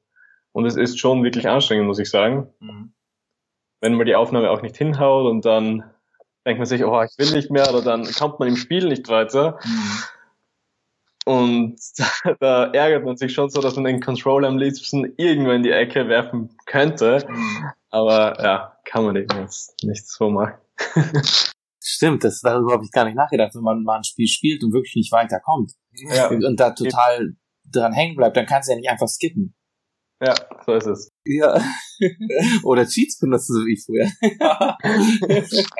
Und 0.52 0.66
es 0.66 0.76
ist 0.76 0.98
schon 0.98 1.24
wirklich 1.24 1.48
anstrengend, 1.48 1.87
muss 1.87 1.98
ich 1.98 2.11
sagen. 2.11 2.52
Mhm. 2.61 2.92
Wenn 3.80 3.94
man 3.94 4.06
die 4.06 4.14
Aufnahme 4.14 4.50
auch 4.50 4.62
nicht 4.62 4.76
hinhaut 4.76 5.26
und 5.26 5.44
dann 5.44 5.85
denkt 6.46 6.59
man 6.59 6.66
sich, 6.66 6.85
oh, 6.85 7.02
ich 7.02 7.16
will 7.18 7.32
nicht 7.32 7.50
mehr, 7.50 7.68
oder 7.70 7.82
dann 7.82 8.04
kommt 8.04 8.38
man 8.38 8.48
im 8.48 8.56
Spiel 8.56 8.88
nicht 8.88 9.09
weiter. 9.09 9.59
Mhm. 9.64 10.02
Und 11.24 11.80
da, 11.96 12.34
da, 12.38 12.64
ärgert 12.72 13.04
man 13.04 13.16
sich 13.16 13.32
schon 13.32 13.50
so, 13.50 13.60
dass 13.60 13.76
man 13.76 13.84
den 13.84 14.00
Controller 14.00 14.48
am 14.48 14.58
liebsten 14.58 15.14
irgendwo 15.16 15.50
in 15.50 15.62
die 15.62 15.70
Ecke 15.70 16.08
werfen 16.08 16.56
könnte. 16.66 17.26
Aber 17.90 18.42
ja, 18.42 18.76
kann 18.84 19.04
man 19.04 19.16
eben 19.16 19.38
jetzt 19.40 19.74
nicht 19.82 20.06
so 20.08 20.30
machen. 20.30 20.58
Stimmt, 21.82 22.24
das, 22.24 22.40
darüber 22.40 22.72
habe 22.72 22.84
ich 22.84 22.90
gar 22.90 23.04
nicht 23.04 23.14
nachgedacht, 23.14 23.54
wenn 23.54 23.62
man 23.62 23.82
mal 23.82 23.98
ein 23.98 24.04
Spiel 24.04 24.26
spielt 24.26 24.64
und 24.64 24.72
wirklich 24.72 24.94
nicht 24.96 25.12
weiterkommt 25.12 25.72
ja. 25.92 26.28
und 26.28 26.58
da 26.58 26.70
total 26.70 27.37
dran 27.64 27.92
hängen 27.92 28.16
bleibt, 28.16 28.37
dann 28.37 28.46
kannst 28.46 28.68
du 28.68 28.72
ja 28.72 28.78
nicht 28.78 28.88
einfach 28.90 29.08
skippen. 29.08 29.54
Ja, 30.22 30.34
so 30.64 30.74
ist 30.74 30.87
es. 30.87 31.10
Ja. 31.24 31.60
Oder 32.62 32.87
Cheats 32.87 33.18
benutzen, 33.18 33.54
so 33.54 33.66
wie 33.66 33.76
früher. 33.76 34.08
ja, 34.22 34.78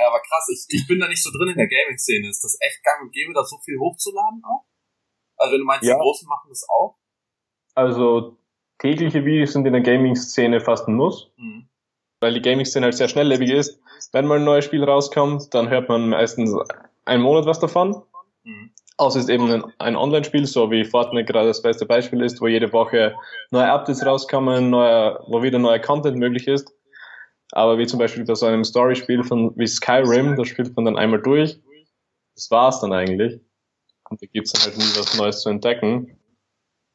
aber 0.07 0.20
krass, 0.20 0.48
ich, 0.52 0.66
ich 0.68 0.87
bin 0.87 0.98
da 1.00 1.09
nicht 1.09 1.22
so 1.22 1.30
drin 1.30 1.50
in 1.50 1.57
der 1.57 1.68
Gaming-Szene. 1.68 2.28
Ist 2.28 2.44
das 2.44 2.57
echt 2.61 2.83
gang 2.85 3.02
und 3.02 3.12
gäbe, 3.12 3.33
da 3.33 3.44
so 3.44 3.57
viel 3.64 3.78
hochzuladen 3.78 4.42
auch? 4.44 4.66
Also 5.44 5.54
wenn 5.54 5.61
du 5.61 5.66
meinst, 5.66 5.85
ja. 5.85 5.94
die 5.94 6.00
Großen 6.00 6.28
machen 6.28 6.48
das 6.48 6.66
auch? 6.68 6.96
Also 7.74 8.37
tägliche 8.78 9.24
Videos 9.24 9.52
sind 9.52 9.66
in 9.66 9.72
der 9.72 9.83
Gaming-Szene 9.83 10.61
fast 10.61 10.88
ein 10.88 10.94
Muss. 10.94 11.30
Mhm 11.37 11.68
weil 12.24 12.33
die 12.33 12.40
Gaming-Szene 12.40 12.87
halt 12.87 12.94
sehr 12.94 13.09
schnelllebig 13.09 13.50
ist. 13.50 13.78
Wenn 14.12 14.26
mal 14.26 14.38
ein 14.38 14.44
neues 14.44 14.64
Spiel 14.64 14.83
rauskommt, 14.83 15.52
dann 15.52 15.68
hört 15.68 15.90
man 15.90 16.09
meistens 16.09 16.57
einen 17.04 17.22
Monat 17.22 17.44
was 17.44 17.61
davon. 17.61 18.02
Mhm. 18.44 18.70
Außer 18.96 19.18
es 19.18 19.26
ist 19.26 19.30
eben 19.30 19.50
ein, 19.50 19.64
ein 19.78 19.94
Online-Spiel, 19.94 20.46
so 20.46 20.70
wie 20.70 20.87
Fortnite 20.87 21.30
gerade 21.30 21.48
das 21.48 21.61
beste 21.61 21.85
Beispiel 21.85 22.22
ist, 22.22 22.40
wo 22.40 22.46
jede 22.46 22.72
Woche 22.72 23.14
neue 23.50 23.70
Updates 23.70 24.07
rauskommen, 24.07 24.70
neuer, 24.70 25.22
wo 25.26 25.42
wieder 25.42 25.59
neuer 25.59 25.80
Content 25.80 26.16
möglich 26.16 26.48
ist. 26.48 26.72
Aber 27.52 27.76
wie 27.76 27.87
zum 27.87 27.98
Beispiel 27.98 28.24
bei 28.24 28.35
so 28.35 28.46
einem 28.46 28.64
Story-Spiel 28.64 29.22
von 29.22 29.52
wie 29.59 29.66
Skyrim, 29.66 30.37
da 30.37 30.46
spielt 30.46 30.74
man 30.76 30.87
dann 30.87 30.96
einmal 30.96 31.20
durch. 31.20 31.61
Das 32.35 32.50
war's 32.50 32.80
dann 32.80 32.94
eigentlich. 32.94 33.38
Und 34.11 34.23
da 34.23 34.27
gibt's 34.27 34.53
dann 34.53 34.62
halt 34.62 34.77
nie 34.77 34.85
was 34.97 35.17
Neues 35.17 35.40
zu 35.40 35.49
entdecken. 35.49 36.19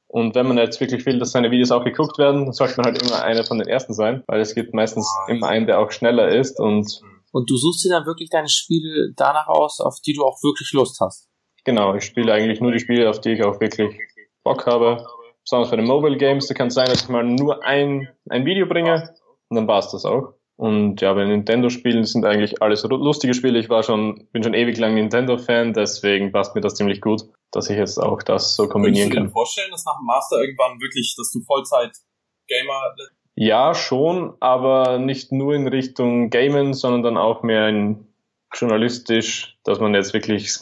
Und 0.07 0.33
wenn 0.35 0.47
man 0.47 0.57
jetzt 0.57 0.79
wirklich 0.79 1.05
will, 1.05 1.19
dass 1.19 1.31
seine 1.31 1.51
Videos 1.51 1.71
auch 1.71 1.83
geguckt 1.83 2.17
werden, 2.17 2.45
dann 2.45 2.53
sollte 2.53 2.77
man 2.77 2.87
halt 2.87 3.01
immer 3.01 3.23
einer 3.23 3.43
von 3.43 3.59
den 3.59 3.67
ersten 3.67 3.93
sein, 3.93 4.23
weil 4.27 4.41
es 4.41 4.55
gibt 4.55 4.73
meistens 4.73 5.07
immer 5.27 5.47
einen, 5.47 5.67
der 5.67 5.79
auch 5.79 5.91
schneller 5.91 6.29
ist 6.29 6.59
und 6.59 7.01
und 7.31 7.49
du 7.49 7.57
suchst 7.57 7.85
dir 7.85 7.89
dann 7.89 8.05
wirklich 8.05 8.29
deine 8.29 8.49
Spiele 8.49 9.11
danach 9.15 9.47
aus, 9.47 9.79
auf 9.79 9.99
die 10.01 10.13
du 10.13 10.25
auch 10.25 10.41
wirklich 10.41 10.71
Lust 10.73 10.99
hast. 10.99 11.29
Genau, 11.63 11.93
ich 11.95 12.03
spiele 12.03 12.33
eigentlich 12.33 12.61
nur 12.61 12.71
die 12.71 12.79
Spiele, 12.79 13.09
auf 13.09 13.21
die 13.21 13.33
ich 13.33 13.43
auch 13.43 13.59
wirklich 13.59 13.95
Bock 14.43 14.65
habe. 14.65 15.05
Besonders 15.43 15.69
bei 15.69 15.77
den 15.77 15.85
Mobile 15.85 16.17
Games, 16.17 16.47
da 16.47 16.53
kann 16.53 16.67
es 16.67 16.73
sein, 16.73 16.87
dass 16.87 17.03
ich 17.03 17.09
mal 17.09 17.23
nur 17.23 17.63
ein, 17.63 18.09
ein 18.29 18.45
Video 18.45 18.65
bringe 18.65 19.13
und 19.49 19.55
dann 19.55 19.67
war's 19.67 19.91
das 19.91 20.05
auch. 20.05 20.33
Und 20.59 20.99
ja, 20.99 21.13
bei 21.13 21.23
Nintendo-Spielen 21.23 22.03
sind 22.03 22.25
eigentlich 22.25 22.61
alles 22.61 22.83
lustige 22.83 23.33
Spiele. 23.33 23.59
Ich 23.59 23.69
war 23.69 23.81
schon, 23.81 24.27
bin 24.33 24.43
schon 24.43 24.53
ewig 24.53 24.77
lang 24.77 24.93
Nintendo-Fan, 24.95 25.71
deswegen 25.71 26.33
passt 26.33 26.53
mir 26.53 26.59
das 26.59 26.75
ziemlich 26.75 26.99
gut, 26.99 27.21
dass 27.51 27.69
ich 27.69 27.77
jetzt 27.77 27.97
auch 27.97 28.21
das 28.21 28.57
so 28.57 28.67
kombinieren 28.67 29.09
kann. 29.09 29.19
Kannst 29.19 29.27
du 29.27 29.29
dir 29.29 29.31
vorstellen, 29.31 29.71
dass 29.71 29.85
nach 29.85 29.97
dem 29.97 30.05
Master 30.05 30.41
irgendwann 30.41 30.81
wirklich, 30.81 31.15
dass 31.17 31.31
du 31.31 31.39
Vollzeit-Gamer 31.45 32.93
ja, 33.35 33.73
schon, 33.73 34.33
aber 34.41 34.97
nicht 34.99 35.31
nur 35.31 35.53
in 35.53 35.65
Richtung 35.69 36.29
Gamen, 36.29 36.73
sondern 36.73 37.03
dann 37.03 37.17
auch 37.17 37.41
mehr 37.41 37.69
in 37.69 38.05
journalistisch, 38.53 39.57
dass 39.63 39.79
man 39.79 39.93
jetzt 39.93 40.13
wirklich 40.13 40.53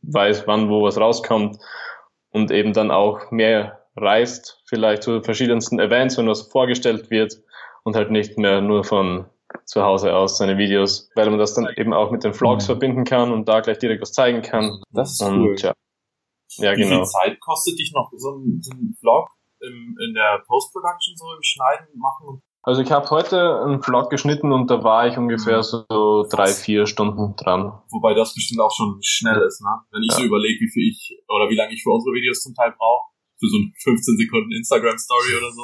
weiß, 0.00 0.46
wann 0.46 0.70
wo 0.70 0.82
was 0.82 0.96
rauskommt 0.96 1.58
und 2.30 2.50
eben 2.50 2.72
dann 2.72 2.90
auch 2.90 3.30
mehr 3.30 3.84
reist, 3.96 4.62
vielleicht 4.64 5.02
zu 5.02 5.20
verschiedensten 5.20 5.78
Events, 5.78 6.16
wenn 6.16 6.26
was 6.26 6.40
vorgestellt 6.40 7.10
wird 7.10 7.36
und 7.84 7.96
halt 7.96 8.10
nicht 8.10 8.38
mehr 8.38 8.62
nur 8.62 8.84
von 8.84 9.26
zu 9.64 9.82
Hause 9.82 10.14
aus 10.14 10.38
seine 10.38 10.58
Videos, 10.58 11.10
weil 11.14 11.30
man 11.30 11.38
das 11.38 11.54
dann 11.54 11.68
eben 11.76 11.92
auch 11.92 12.10
mit 12.10 12.24
den 12.24 12.34
Vlogs 12.34 12.64
mhm. 12.64 12.66
verbinden 12.66 13.04
kann 13.04 13.32
und 13.32 13.48
da 13.48 13.60
gleich 13.60 13.78
direkt 13.78 14.02
was 14.02 14.12
zeigen 14.12 14.42
kann. 14.42 14.80
Das 14.90 15.12
ist 15.12 15.22
und, 15.22 15.40
cool. 15.40 15.56
Ja, 15.58 15.72
ja 16.56 16.72
Wie 16.72 16.82
genau. 16.82 16.96
viel 16.96 17.04
Zeit 17.04 17.40
kostet 17.40 17.78
dich 17.78 17.92
noch 17.94 18.10
so 18.16 18.30
ein, 18.30 18.60
so 18.60 18.72
ein 18.72 18.94
Vlog 19.00 19.28
im, 19.60 19.96
in 20.06 20.14
der 20.14 20.42
Post-Production, 20.46 21.16
so 21.16 21.26
im 21.34 21.42
Schneiden 21.42 21.86
machen? 21.98 22.42
Also 22.64 22.80
ich 22.80 22.92
habe 22.92 23.10
heute 23.10 23.60
einen 23.64 23.82
Vlog 23.82 24.08
geschnitten 24.08 24.52
und 24.52 24.70
da 24.70 24.84
war 24.84 25.08
ich 25.08 25.18
ungefähr 25.18 25.58
mhm. 25.58 25.62
so 25.62 26.26
drei, 26.30 26.46
vier 26.46 26.86
Stunden 26.86 27.34
dran. 27.34 27.72
Wobei 27.90 28.14
das 28.14 28.34
bestimmt 28.34 28.60
auch 28.60 28.70
schon 28.70 28.98
schnell 29.02 29.42
ist, 29.42 29.60
ne? 29.62 29.82
Wenn 29.90 30.02
ich 30.02 30.12
ja. 30.12 30.18
so 30.18 30.22
überlege, 30.22 30.60
wie 30.60 30.70
viel 30.70 30.88
ich 30.88 31.18
oder 31.26 31.50
wie 31.50 31.56
lange 31.56 31.74
ich 31.74 31.82
für 31.82 31.90
unsere 31.90 32.14
Videos 32.14 32.40
zum 32.40 32.54
Teil 32.54 32.72
brauche, 32.78 33.10
für 33.40 33.48
so 33.48 33.58
ein 33.58 33.74
15 33.82 34.16
Sekunden 34.16 34.52
Instagram-Story 34.52 35.42
oder 35.42 35.50
so. 35.50 35.62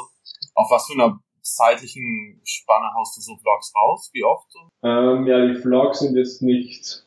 Auf 0.56 0.70
was 0.70 0.86
für 0.86 0.94
einer 0.94 1.20
zeitlichen 1.56 2.40
Spanne 2.44 2.92
haust 2.96 3.16
du 3.16 3.20
so 3.20 3.36
Vlogs 3.36 3.72
raus? 3.76 4.10
Wie 4.12 4.24
oft? 4.24 4.52
Ähm, 4.82 5.26
ja, 5.26 5.46
die 5.46 5.54
Vlogs 5.54 6.00
sind 6.00 6.16
jetzt 6.16 6.42
nicht, 6.42 7.04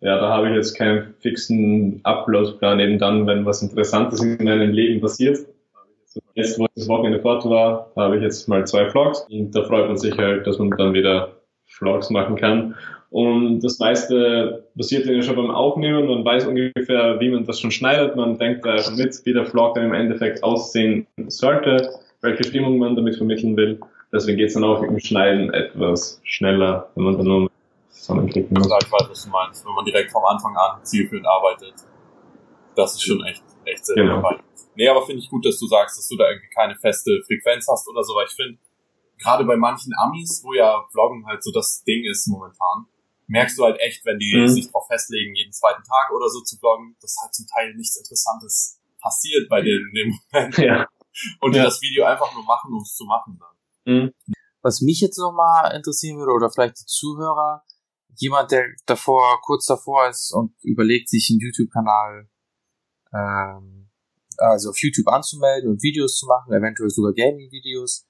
ja, 0.00 0.18
da 0.18 0.28
habe 0.28 0.48
ich 0.48 0.54
jetzt 0.54 0.76
keinen 0.76 1.14
fixen 1.20 2.00
Upload-Plan, 2.04 2.80
eben 2.80 2.98
dann, 2.98 3.26
wenn 3.26 3.44
was 3.44 3.62
Interessantes 3.62 4.22
in 4.22 4.44
meinem 4.44 4.70
Leben 4.70 5.00
passiert. 5.00 5.38
Jetzt, 6.34 6.58
wo 6.58 6.64
ich 6.64 6.70
das 6.74 6.88
Wochenende 6.88 7.20
fort 7.20 7.44
war, 7.44 7.92
habe 7.96 8.16
ich 8.16 8.22
jetzt 8.22 8.48
mal 8.48 8.66
zwei 8.66 8.88
Vlogs 8.90 9.26
und 9.30 9.54
da 9.54 9.64
freut 9.64 9.86
man 9.86 9.96
sich 9.96 10.16
halt, 10.16 10.46
dass 10.46 10.58
man 10.58 10.70
dann 10.70 10.94
wieder 10.94 11.36
Vlogs 11.66 12.10
machen 12.10 12.36
kann. 12.36 12.74
Und 13.10 13.60
das 13.60 13.78
meiste 13.78 14.68
passiert 14.76 15.06
ja 15.06 15.22
schon 15.22 15.36
beim 15.36 15.50
Aufnehmen. 15.50 16.06
Man 16.06 16.24
weiß 16.24 16.46
ungefähr, 16.46 17.18
wie 17.20 17.30
man 17.30 17.44
das 17.44 17.58
schon 17.58 17.70
schneidet. 17.70 18.16
Man 18.16 18.38
denkt 18.38 18.66
da 18.66 18.76
mit, 18.96 19.20
wie 19.24 19.32
der 19.32 19.46
Vlog 19.46 19.74
dann 19.74 19.84
im 19.84 19.94
Endeffekt 19.94 20.42
aussehen 20.42 21.06
sollte 21.28 21.90
welche 22.20 22.44
Stimmung 22.44 22.78
man 22.78 22.96
damit 22.96 23.16
vermitteln 23.16 23.56
will. 23.56 23.80
Deswegen 24.12 24.38
geht 24.38 24.48
es 24.48 24.54
dann 24.54 24.64
auch 24.64 24.82
im 24.82 24.98
Schneiden 24.98 25.52
etwas 25.52 26.20
schneller, 26.24 26.90
wenn 26.94 27.04
man 27.04 27.16
dann 27.16 27.26
nur 27.26 27.50
zusammenklicken 27.90 28.56
muss. 28.56 28.68
Ja, 28.68 28.78
ich 28.82 28.90
weiß, 28.90 29.10
was 29.10 29.24
du 29.24 29.30
meinst. 29.30 29.66
Wenn 29.66 29.74
man 29.74 29.84
direkt 29.84 30.10
vom 30.10 30.24
Anfang 30.24 30.56
an 30.56 30.84
zielführend 30.84 31.26
arbeitet, 31.26 31.74
das 32.74 32.94
ist 32.94 33.02
schon 33.02 33.22
echt, 33.24 33.42
echt 33.64 33.84
sehr 33.84 33.96
genau. 33.96 34.16
dabei. 34.16 34.38
Nee, 34.74 34.88
aber 34.88 35.04
finde 35.04 35.22
ich 35.22 35.28
gut, 35.28 35.44
dass 35.44 35.58
du 35.58 35.66
sagst, 35.66 35.98
dass 35.98 36.08
du 36.08 36.16
da 36.16 36.28
irgendwie 36.30 36.48
keine 36.54 36.76
feste 36.76 37.20
Frequenz 37.26 37.66
hast 37.68 37.88
oder 37.88 38.02
so, 38.02 38.14
weil 38.14 38.26
ich 38.26 38.34
finde, 38.34 38.58
gerade 39.18 39.44
bei 39.44 39.56
manchen 39.56 39.92
Amis, 39.98 40.42
wo 40.44 40.54
ja 40.54 40.84
Vloggen 40.92 41.26
halt 41.26 41.42
so 41.42 41.50
das 41.52 41.82
Ding 41.82 42.04
ist 42.04 42.28
momentan, 42.28 42.86
merkst 43.26 43.58
du 43.58 43.64
halt 43.64 43.78
echt, 43.80 44.04
wenn 44.06 44.18
die 44.18 44.36
mhm. 44.36 44.48
sich 44.48 44.66
darauf 44.66 44.86
festlegen, 44.86 45.34
jeden 45.34 45.52
zweiten 45.52 45.82
Tag 45.82 46.10
oder 46.14 46.28
so 46.28 46.40
zu 46.40 46.56
vloggen, 46.58 46.96
dass 47.00 47.16
halt 47.20 47.34
zum 47.34 47.46
Teil 47.46 47.74
nichts 47.74 47.96
Interessantes 47.96 48.80
passiert 49.00 49.48
bei 49.48 49.60
denen 49.60 49.88
in 49.88 49.94
dem 49.94 50.18
Moment. 50.32 50.58
Ja. 50.58 50.86
Und 51.40 51.54
ja. 51.54 51.64
das 51.64 51.80
Video 51.82 52.04
einfach 52.04 52.32
nur 52.34 52.44
machen, 52.44 52.72
um 52.72 52.82
es 52.82 52.94
zu 52.94 53.04
machen 53.04 53.38
dann. 53.38 53.94
Mhm. 53.94 54.14
Was 54.62 54.80
mich 54.80 55.00
jetzt 55.00 55.18
nochmal 55.18 55.74
interessieren 55.74 56.18
würde, 56.18 56.32
oder 56.32 56.50
vielleicht 56.50 56.80
die 56.80 56.86
Zuhörer, 56.86 57.62
jemand, 58.16 58.50
der 58.50 58.66
davor, 58.86 59.40
kurz 59.42 59.66
davor 59.66 60.08
ist 60.08 60.32
und 60.32 60.54
überlegt, 60.62 61.08
sich 61.08 61.30
einen 61.30 61.40
YouTube-Kanal, 61.40 62.28
ähm, 63.14 63.90
also 64.36 64.70
auf 64.70 64.78
YouTube 64.78 65.08
anzumelden 65.08 65.70
und 65.70 65.82
Videos 65.82 66.16
zu 66.16 66.26
machen, 66.26 66.52
eventuell 66.52 66.90
sogar 66.90 67.12
Gaming-Videos. 67.12 68.06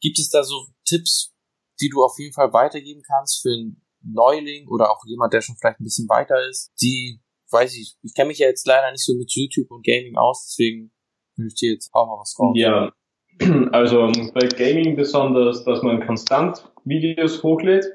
Gibt 0.00 0.18
es 0.18 0.30
da 0.30 0.42
so 0.42 0.66
Tipps, 0.84 1.34
die 1.80 1.88
du 1.88 2.02
auf 2.02 2.18
jeden 2.18 2.32
Fall 2.32 2.52
weitergeben 2.52 3.02
kannst 3.06 3.42
für 3.42 3.50
einen 3.50 3.82
Neuling 4.02 4.68
oder 4.68 4.90
auch 4.90 5.04
jemand, 5.04 5.32
der 5.32 5.42
schon 5.42 5.56
vielleicht 5.56 5.80
ein 5.80 5.84
bisschen 5.84 6.08
weiter 6.08 6.36
ist, 6.48 6.72
die, 6.80 7.20
weiß 7.50 7.74
ich, 7.76 7.96
ich 8.02 8.14
kenne 8.14 8.28
mich 8.28 8.38
ja 8.38 8.46
jetzt 8.46 8.66
leider 8.66 8.90
nicht 8.90 9.04
so 9.04 9.14
mit 9.14 9.30
YouTube 9.32 9.70
und 9.70 9.84
Gaming 9.84 10.16
aus, 10.16 10.46
deswegen 10.46 10.92
möchte 11.40 11.66
jetzt 11.66 11.90
auch 11.92 12.06
mal 12.06 12.20
was 12.20 12.38
raus. 12.38 12.54
Ja, 12.56 12.92
also 13.72 14.10
bei 14.34 14.46
Gaming 14.46 14.96
besonders, 14.96 15.64
dass 15.64 15.82
man 15.82 16.06
konstant 16.06 16.64
Videos 16.84 17.42
hochlädt 17.42 17.86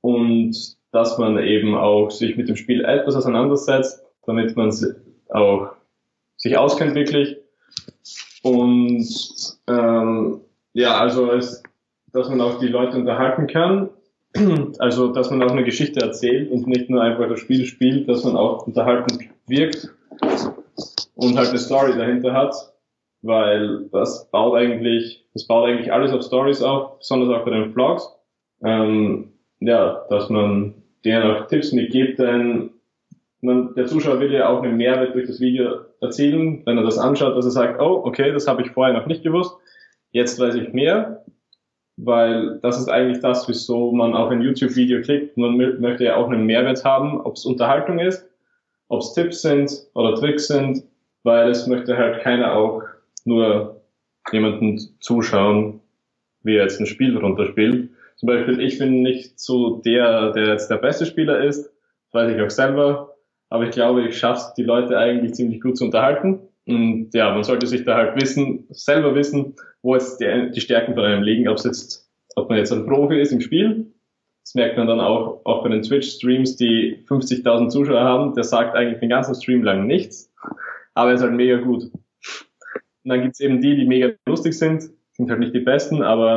und 0.00 0.76
dass 0.92 1.18
man 1.18 1.38
eben 1.38 1.74
auch 1.74 2.10
sich 2.10 2.36
mit 2.36 2.48
dem 2.48 2.56
Spiel 2.56 2.84
etwas 2.84 3.16
auseinandersetzt, 3.16 4.04
damit 4.26 4.56
man 4.56 4.72
auch 5.30 5.72
sich 6.36 6.56
auskennt 6.56 6.94
wirklich. 6.94 7.36
Und 8.42 9.06
ähm, 9.66 10.40
ja, 10.72 10.98
also 10.98 11.32
es, 11.32 11.62
dass 12.12 12.28
man 12.28 12.40
auch 12.40 12.58
die 12.60 12.68
Leute 12.68 12.96
unterhalten 12.96 13.46
kann. 13.46 13.90
Also 14.78 15.12
dass 15.12 15.30
man 15.30 15.42
auch 15.42 15.50
eine 15.50 15.64
Geschichte 15.64 16.00
erzählt 16.00 16.50
und 16.50 16.66
nicht 16.66 16.90
nur 16.90 17.00
einfach 17.00 17.26
das 17.26 17.40
Spiel 17.40 17.64
spielt, 17.64 18.06
dass 18.06 18.22
man 18.22 18.36
auch 18.36 18.66
unterhalten 18.66 19.30
wirkt 19.46 19.90
und 21.14 21.36
halt 21.36 21.48
eine 21.48 21.58
Story 21.58 21.96
dahinter 21.96 22.32
hat 22.32 22.54
weil 23.26 23.88
das 23.92 24.30
baut 24.30 24.56
eigentlich, 24.56 25.26
das 25.34 25.46
baut 25.46 25.68
eigentlich 25.68 25.92
alles 25.92 26.12
auf 26.12 26.22
Stories 26.22 26.62
auf, 26.62 26.98
besonders 26.98 27.30
auch 27.30 27.44
bei 27.44 27.50
den 27.50 27.72
Vlogs. 27.72 28.08
Ähm, 28.62 29.32
ja, 29.60 30.04
dass 30.10 30.30
man 30.30 30.74
denen 31.04 31.30
auch 31.30 31.46
Tipps 31.46 31.72
mitgibt, 31.72 32.18
denn 32.18 32.70
man, 33.40 33.74
der 33.74 33.86
Zuschauer 33.86 34.20
will 34.20 34.32
ja 34.32 34.48
auch 34.48 34.62
einen 34.62 34.76
Mehrwert 34.76 35.14
durch 35.14 35.26
das 35.26 35.40
Video 35.40 35.80
erzielen, 36.00 36.62
wenn 36.64 36.78
er 36.78 36.84
das 36.84 36.98
anschaut, 36.98 37.36
dass 37.36 37.44
er 37.44 37.50
sagt, 37.50 37.80
oh, 37.80 38.02
okay, 38.04 38.32
das 38.32 38.46
habe 38.46 38.62
ich 38.62 38.70
vorher 38.70 38.94
noch 38.94 39.06
nicht 39.06 39.22
gewusst, 39.22 39.56
jetzt 40.10 40.38
weiß 40.40 40.54
ich 40.56 40.72
mehr, 40.72 41.24
weil 41.96 42.58
das 42.62 42.78
ist 42.78 42.88
eigentlich 42.88 43.20
das, 43.20 43.48
wieso 43.48 43.92
man 43.92 44.14
auf 44.14 44.30
ein 44.30 44.42
YouTube-Video 44.42 45.00
klickt. 45.02 45.36
Man 45.36 45.56
möchte 45.56 46.04
ja 46.04 46.16
auch 46.16 46.28
einen 46.28 46.44
Mehrwert 46.44 46.84
haben, 46.84 47.20
ob 47.20 47.36
es 47.36 47.46
Unterhaltung 47.46 47.98
ist, 47.98 48.28
ob 48.88 49.00
es 49.00 49.14
Tipps 49.14 49.42
sind 49.42 49.70
oder 49.94 50.14
Tricks 50.14 50.48
sind, 50.48 50.82
weil 51.22 51.50
es 51.50 51.66
möchte 51.66 51.96
halt 51.96 52.22
keiner 52.22 52.54
auch 52.54 52.82
nur 53.24 53.80
jemanden 54.32 54.78
zuschauen, 55.00 55.80
wie 56.42 56.56
er 56.56 56.62
jetzt 56.62 56.80
ein 56.80 56.86
Spiel 56.86 57.16
runterspielt. 57.16 57.90
Zum 58.16 58.26
Beispiel, 58.28 58.60
ich 58.60 58.78
bin 58.78 59.02
nicht 59.02 59.38
so 59.38 59.78
der, 59.84 60.32
der 60.32 60.48
jetzt 60.48 60.70
der 60.70 60.76
beste 60.76 61.04
Spieler 61.06 61.44
ist, 61.44 61.64
das 61.64 62.14
weiß 62.14 62.34
ich 62.34 62.40
auch 62.40 62.50
selber, 62.50 63.16
aber 63.50 63.64
ich 63.64 63.70
glaube, 63.70 64.06
ich 64.06 64.18
schaffe 64.18 64.52
die 64.56 64.62
Leute 64.62 64.96
eigentlich 64.98 65.34
ziemlich 65.34 65.60
gut 65.60 65.76
zu 65.76 65.84
unterhalten. 65.84 66.40
Und 66.66 67.10
ja, 67.14 67.32
man 67.32 67.44
sollte 67.44 67.66
sich 67.66 67.84
da 67.84 67.96
halt 67.96 68.20
wissen, 68.20 68.66
selber 68.70 69.14
wissen, 69.14 69.54
wo 69.82 69.94
jetzt 69.94 70.20
die, 70.20 70.50
die 70.52 70.60
Stärken 70.60 70.94
von 70.94 71.04
einem 71.04 71.22
liegen, 71.22 71.48
ob 71.48 71.58
es 71.58 71.64
jetzt, 71.64 72.10
ob 72.34 72.48
man 72.48 72.58
jetzt 72.58 72.72
ein 72.72 72.86
Profi 72.86 73.20
ist 73.20 73.32
im 73.32 73.40
Spiel. 73.40 73.92
Das 74.46 74.54
merkt 74.54 74.78
man 74.78 74.86
dann 74.86 75.00
auch, 75.00 75.40
auch 75.44 75.64
bei 75.64 75.70
den 75.70 75.82
Twitch-Streams, 75.82 76.54
die 76.54 77.04
50.000 77.08 77.68
Zuschauer 77.68 78.00
haben, 78.00 78.32
der 78.34 78.44
sagt 78.44 78.76
eigentlich 78.76 79.00
den 79.00 79.08
ganzen 79.08 79.34
Stream 79.34 79.64
lang 79.64 79.88
nichts, 79.88 80.32
aber 80.94 81.10
er 81.10 81.16
ist 81.16 81.22
halt 81.22 81.32
mega 81.32 81.56
gut. 81.56 81.82
Und 81.82 83.10
dann 83.10 83.22
gibt's 83.22 83.40
eben 83.40 83.60
die, 83.60 83.74
die 83.74 83.88
mega 83.88 84.12
lustig 84.24 84.56
sind, 84.56 84.84
sind 85.14 85.30
halt 85.30 85.40
nicht 85.40 85.52
die 85.52 85.58
besten, 85.58 86.00
aber 86.04 86.36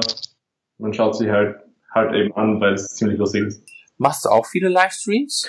man 0.80 0.91
schaut 0.91 1.17
sie 1.17 1.30
halt 1.30 1.58
halt 1.93 2.15
eben 2.15 2.36
an, 2.36 2.60
weil 2.60 2.74
es 2.74 2.95
ziemlich 2.95 3.19
lustig 3.19 3.45
ist. 3.45 3.63
Machst 4.00 4.26
du 4.26 4.30
auch 4.30 4.48
viele 4.48 4.69
Livestreams? 4.69 5.48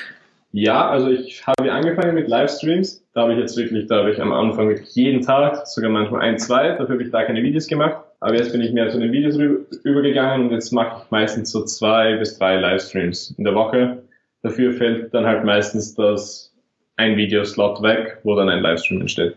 Ja, 0.52 0.86
also 0.86 1.08
ich 1.08 1.46
habe 1.46 1.72
angefangen 1.72 2.14
mit 2.14 2.28
Livestreams. 2.28 3.02
Da 3.12 3.22
habe 3.22 3.32
ich 3.32 3.38
jetzt 3.38 3.56
wirklich, 3.56 3.88
da 3.88 3.98
habe 3.98 4.12
ich 4.12 4.20
am 4.20 4.32
Anfang 4.32 4.68
wirklich 4.68 4.94
jeden 4.94 5.22
Tag, 5.22 5.66
sogar 5.66 5.90
manchmal 5.90 6.20
ein, 6.22 6.38
zwei, 6.38 6.68
dafür 6.68 6.90
habe 6.90 7.02
ich 7.02 7.10
da 7.10 7.24
keine 7.24 7.42
Videos 7.42 7.66
gemacht. 7.66 8.04
Aber 8.20 8.34
jetzt 8.34 8.52
bin 8.52 8.60
ich 8.60 8.72
mehr 8.72 8.88
zu 8.90 9.00
den 9.00 9.12
Videos 9.12 9.36
übergegangen 9.36 10.46
und 10.46 10.52
jetzt 10.52 10.72
mache 10.72 11.02
ich 11.02 11.10
meistens 11.10 11.50
so 11.50 11.64
zwei 11.64 12.16
bis 12.16 12.38
drei 12.38 12.56
Livestreams 12.56 13.34
in 13.36 13.44
der 13.44 13.54
Woche. 13.54 14.06
Dafür 14.42 14.72
fällt 14.74 15.12
dann 15.12 15.26
halt 15.26 15.44
meistens 15.44 15.94
das 15.94 16.54
ein 16.96 17.16
Videoslot 17.16 17.82
weg, 17.82 18.20
wo 18.22 18.36
dann 18.36 18.48
ein 18.48 18.62
Livestream 18.62 19.00
entsteht. 19.00 19.36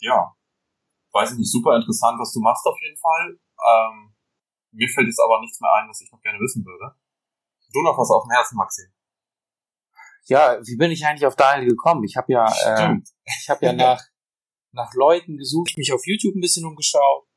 Ja, 0.00 0.34
weiß 1.12 1.32
ich 1.32 1.38
nicht, 1.38 1.50
super 1.50 1.76
interessant, 1.76 2.18
was 2.18 2.32
du 2.32 2.40
machst 2.40 2.66
auf 2.66 2.76
jeden 2.82 2.98
Fall. 2.98 3.38
Ähm, 3.38 4.14
mir 4.72 4.88
fällt 4.88 5.06
jetzt 5.06 5.22
aber 5.24 5.40
nichts 5.40 5.60
mehr 5.60 5.72
ein, 5.72 5.88
was 5.88 6.00
ich 6.02 6.10
noch 6.12 6.20
gerne 6.20 6.40
wissen 6.40 6.64
würde. 6.66 6.94
Du 7.72 7.82
noch 7.82 7.96
was 7.96 8.10
auf 8.10 8.24
dem 8.24 8.34
Herzen, 8.34 8.56
Maxi? 8.56 8.82
Ja, 10.26 10.58
wie 10.64 10.76
bin 10.76 10.90
ich 10.90 11.04
eigentlich 11.04 11.26
auf 11.26 11.36
Daniel 11.36 11.68
gekommen? 11.68 12.04
Ich 12.04 12.16
habe 12.16 12.32
ja, 12.32 12.46
äh, 12.46 12.96
ich 13.40 13.48
habe 13.48 13.66
ja 13.66 13.72
nach 13.72 14.02
nach 14.72 14.92
Leuten 14.94 15.36
gesucht, 15.36 15.76
mich 15.76 15.92
auf 15.92 16.04
YouTube 16.04 16.34
ein 16.34 16.40
bisschen 16.40 16.66
umgeschaut 16.66 17.28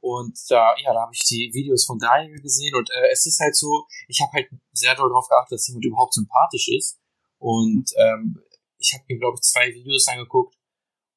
und 0.00 0.38
da, 0.48 0.74
ja, 0.82 0.94
da 0.94 1.02
habe 1.02 1.12
ich 1.12 1.20
die 1.28 1.50
Videos 1.52 1.84
von 1.84 1.98
Daniel 1.98 2.40
gesehen 2.40 2.74
und 2.74 2.88
äh, 2.90 3.10
es 3.12 3.26
ist 3.26 3.38
halt 3.38 3.54
so, 3.54 3.86
ich 4.08 4.20
habe 4.22 4.32
halt 4.32 4.48
sehr 4.72 4.94
doll 4.94 5.10
darauf 5.10 5.28
geachtet, 5.28 5.52
dass 5.52 5.68
jemand 5.68 5.84
überhaupt 5.84 6.14
sympathisch 6.14 6.68
ist 6.68 6.98
und 7.38 7.90
ähm, 7.98 8.42
ich 8.78 8.94
habe 8.94 9.04
mir 9.08 9.18
glaube 9.18 9.36
ich 9.36 9.42
zwei 9.42 9.66
Videos 9.74 10.08
angeguckt 10.08 10.56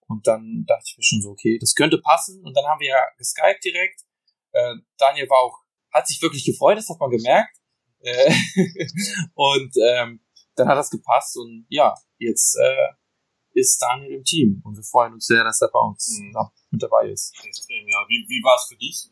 und 0.07 0.27
dann 0.27 0.63
dachte 0.67 0.83
ich 0.87 0.97
mir 0.97 1.03
schon 1.03 1.21
so, 1.21 1.29
okay, 1.31 1.57
das 1.59 1.75
könnte 1.75 1.97
passen. 1.97 2.43
Und 2.43 2.55
dann 2.55 2.65
haben 2.65 2.79
wir 2.79 2.89
ja 2.89 3.01
geskypt 3.17 3.63
direkt. 3.63 4.01
Äh, 4.51 4.75
Daniel 4.97 5.29
war 5.29 5.39
auch, 5.39 5.59
hat 5.91 6.07
sich 6.07 6.21
wirklich 6.21 6.45
gefreut, 6.45 6.77
das 6.77 6.89
hat 6.89 6.99
man 6.99 7.09
gemerkt. 7.09 7.57
Äh, 7.99 8.31
und 9.33 9.73
ähm, 9.83 10.22
dann 10.55 10.67
hat 10.67 10.77
das 10.77 10.89
gepasst 10.89 11.37
und 11.37 11.65
ja, 11.69 11.93
jetzt 12.17 12.57
äh, 12.59 12.93
ist 13.53 13.81
Daniel 13.81 14.17
im 14.17 14.23
Team 14.23 14.61
und 14.63 14.75
wir 14.75 14.83
freuen 14.83 15.13
uns 15.13 15.25
sehr, 15.25 15.43
dass 15.43 15.61
er 15.61 15.69
bei 15.71 15.79
uns 15.79 16.19
mhm. 16.19 16.33
mit 16.71 16.81
dabei 16.81 17.09
ist. 17.09 17.33
Extrem, 17.43 17.87
ja. 17.87 18.03
Wie, 18.07 18.25
wie 18.27 18.43
war 18.43 18.55
es 18.55 18.67
für 18.67 18.77
dich, 18.77 19.09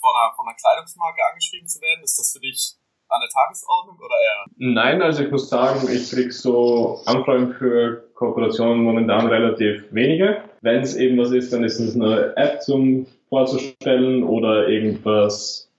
von 0.00 0.10
einer, 0.14 0.34
von 0.34 0.46
einer 0.46 0.56
Kleidungsmarke 0.56 1.20
angeschrieben 1.30 1.68
zu 1.68 1.80
werden? 1.80 2.02
Ist 2.02 2.18
das 2.18 2.32
für 2.32 2.40
dich 2.40 2.76
an 3.08 3.20
der 3.20 3.28
Tagesordnung 3.28 3.98
oder 3.98 4.14
eher? 4.14 4.44
Nein, 4.56 5.02
also 5.02 5.22
ich 5.24 5.30
muss 5.30 5.48
sagen, 5.48 5.88
ich 5.90 6.10
krieg 6.10 6.32
so 6.32 7.02
Anfragen 7.06 7.52
für 7.54 8.10
Kooperationen 8.14 8.82
momentan 8.82 9.26
relativ 9.26 9.92
wenige. 9.92 10.44
Wenn 10.60 10.80
es 10.82 10.96
eben 10.96 11.18
was 11.18 11.32
ist, 11.32 11.52
dann 11.52 11.64
ist 11.64 11.80
es 11.80 11.94
eine 11.94 12.36
App 12.36 12.62
zum 12.62 13.06
vorzustellen 13.28 14.24
oder 14.24 14.68
irgendwas 14.68 15.69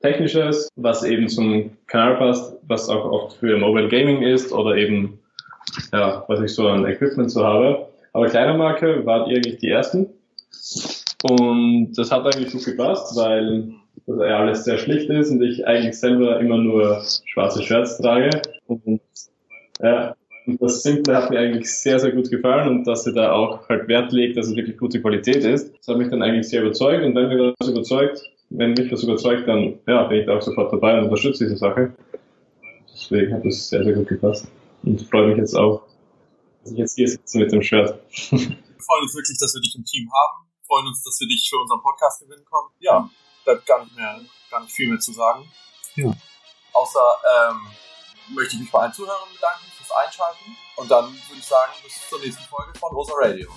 Technisches, 0.00 0.68
was 0.76 1.04
eben 1.04 1.28
zum 1.28 1.76
Kanal 1.86 2.16
passt, 2.16 2.56
was 2.66 2.88
auch 2.88 3.04
oft 3.04 3.36
für 3.36 3.56
Mobile 3.58 3.88
Gaming 3.88 4.22
ist 4.22 4.52
oder 4.52 4.76
eben, 4.76 5.18
ja, 5.92 6.24
was 6.28 6.40
ich 6.40 6.54
so 6.54 6.68
an 6.68 6.86
Equipment 6.86 7.30
so 7.30 7.44
habe. 7.44 7.86
Aber 8.12 8.26
kleiner 8.26 8.56
Marke 8.56 9.04
waren 9.04 9.30
eigentlich 9.30 9.58
die 9.58 9.68
ersten. 9.68 10.06
Und 11.22 11.92
das 11.94 12.10
hat 12.10 12.24
eigentlich 12.24 12.52
gut 12.52 12.64
gepasst, 12.64 13.14
weil 13.16 13.74
dass 14.06 14.18
er 14.18 14.38
alles 14.38 14.64
sehr 14.64 14.78
schlicht 14.78 15.10
ist 15.10 15.30
und 15.30 15.42
ich 15.42 15.66
eigentlich 15.66 15.98
selber 15.98 16.40
immer 16.40 16.58
nur 16.58 17.02
schwarze 17.26 17.62
Shirts 17.62 17.98
trage. 17.98 18.30
Und, 18.66 19.00
ja, 19.82 20.16
und 20.46 20.60
das 20.60 20.82
Simple 20.82 21.14
hat 21.14 21.30
mir 21.30 21.38
eigentlich 21.38 21.70
sehr, 21.70 21.98
sehr 21.98 22.12
gut 22.12 22.30
gefallen 22.30 22.68
und 22.68 22.84
dass 22.84 23.04
sie 23.04 23.12
da 23.12 23.32
auch 23.32 23.68
halt 23.68 23.88
Wert 23.88 24.12
legt, 24.12 24.36
dass 24.36 24.48
es 24.48 24.56
wirklich 24.56 24.78
gute 24.78 25.00
Qualität 25.00 25.44
ist. 25.44 25.76
Das 25.78 25.88
hat 25.88 25.98
mich 25.98 26.08
dann 26.08 26.22
eigentlich 26.22 26.48
sehr 26.48 26.62
überzeugt 26.62 27.04
und 27.04 27.14
wenn 27.14 27.28
mich 27.28 27.54
das 27.58 27.68
überzeugt, 27.68 28.22
wenn 28.50 28.72
mich 28.72 28.90
das 28.90 29.02
überzeugt, 29.02 29.48
dann 29.48 29.78
ja, 29.86 30.04
bin 30.04 30.20
ich 30.20 30.26
da 30.26 30.36
auch 30.36 30.42
sofort 30.42 30.72
dabei 30.72 30.98
und 30.98 31.04
unterstütze 31.04 31.44
diese 31.44 31.56
Sache. 31.56 31.92
Deswegen 32.92 33.32
hat 33.32 33.44
das 33.44 33.68
sehr, 33.68 33.84
sehr 33.84 33.94
gut 33.94 34.08
gepasst. 34.08 34.48
Und 34.82 35.00
freue 35.02 35.28
mich 35.28 35.38
jetzt 35.38 35.54
auch, 35.54 35.82
dass 36.62 36.72
ich 36.72 36.78
jetzt 36.78 36.94
hier 36.96 37.08
sitze 37.08 37.38
mit 37.38 37.52
dem 37.52 37.62
Shirt. 37.62 37.94
Wir 38.30 38.86
freuen 38.86 39.02
uns 39.02 39.14
wirklich, 39.14 39.38
dass 39.38 39.54
wir 39.54 39.60
dich 39.60 39.76
im 39.76 39.84
Team 39.84 40.08
haben. 40.10 40.48
Wir 40.56 40.64
freuen 40.66 40.86
uns, 40.86 41.04
dass 41.04 41.20
wir 41.20 41.28
dich 41.28 41.46
für 41.48 41.58
unseren 41.58 41.82
Podcast 41.82 42.22
gewinnen 42.22 42.44
konnten. 42.50 42.74
Ja, 42.80 43.08
bleibt 43.44 43.66
gar 43.66 43.84
nicht 43.84 43.94
mehr, 43.94 44.20
gar 44.50 44.62
nicht 44.62 44.72
viel 44.72 44.88
mehr 44.88 44.98
zu 44.98 45.12
sagen. 45.12 45.44
Ja. 45.96 46.10
Außer 46.72 47.06
ähm, 47.50 47.60
möchte 48.34 48.54
ich 48.54 48.62
mich 48.62 48.70
bei 48.70 48.80
allen 48.80 48.92
Zuhörern 48.92 49.28
bedanken 49.34 49.66
fürs 49.76 49.90
Einschalten 50.04 50.56
und 50.76 50.90
dann 50.90 51.04
würde 51.04 51.38
ich 51.38 51.44
sagen, 51.44 51.72
bis 51.84 52.08
zur 52.08 52.20
nächsten 52.20 52.44
Folge 52.44 52.72
von 52.78 52.90
Rosa 52.92 53.12
Radio. 53.16 53.48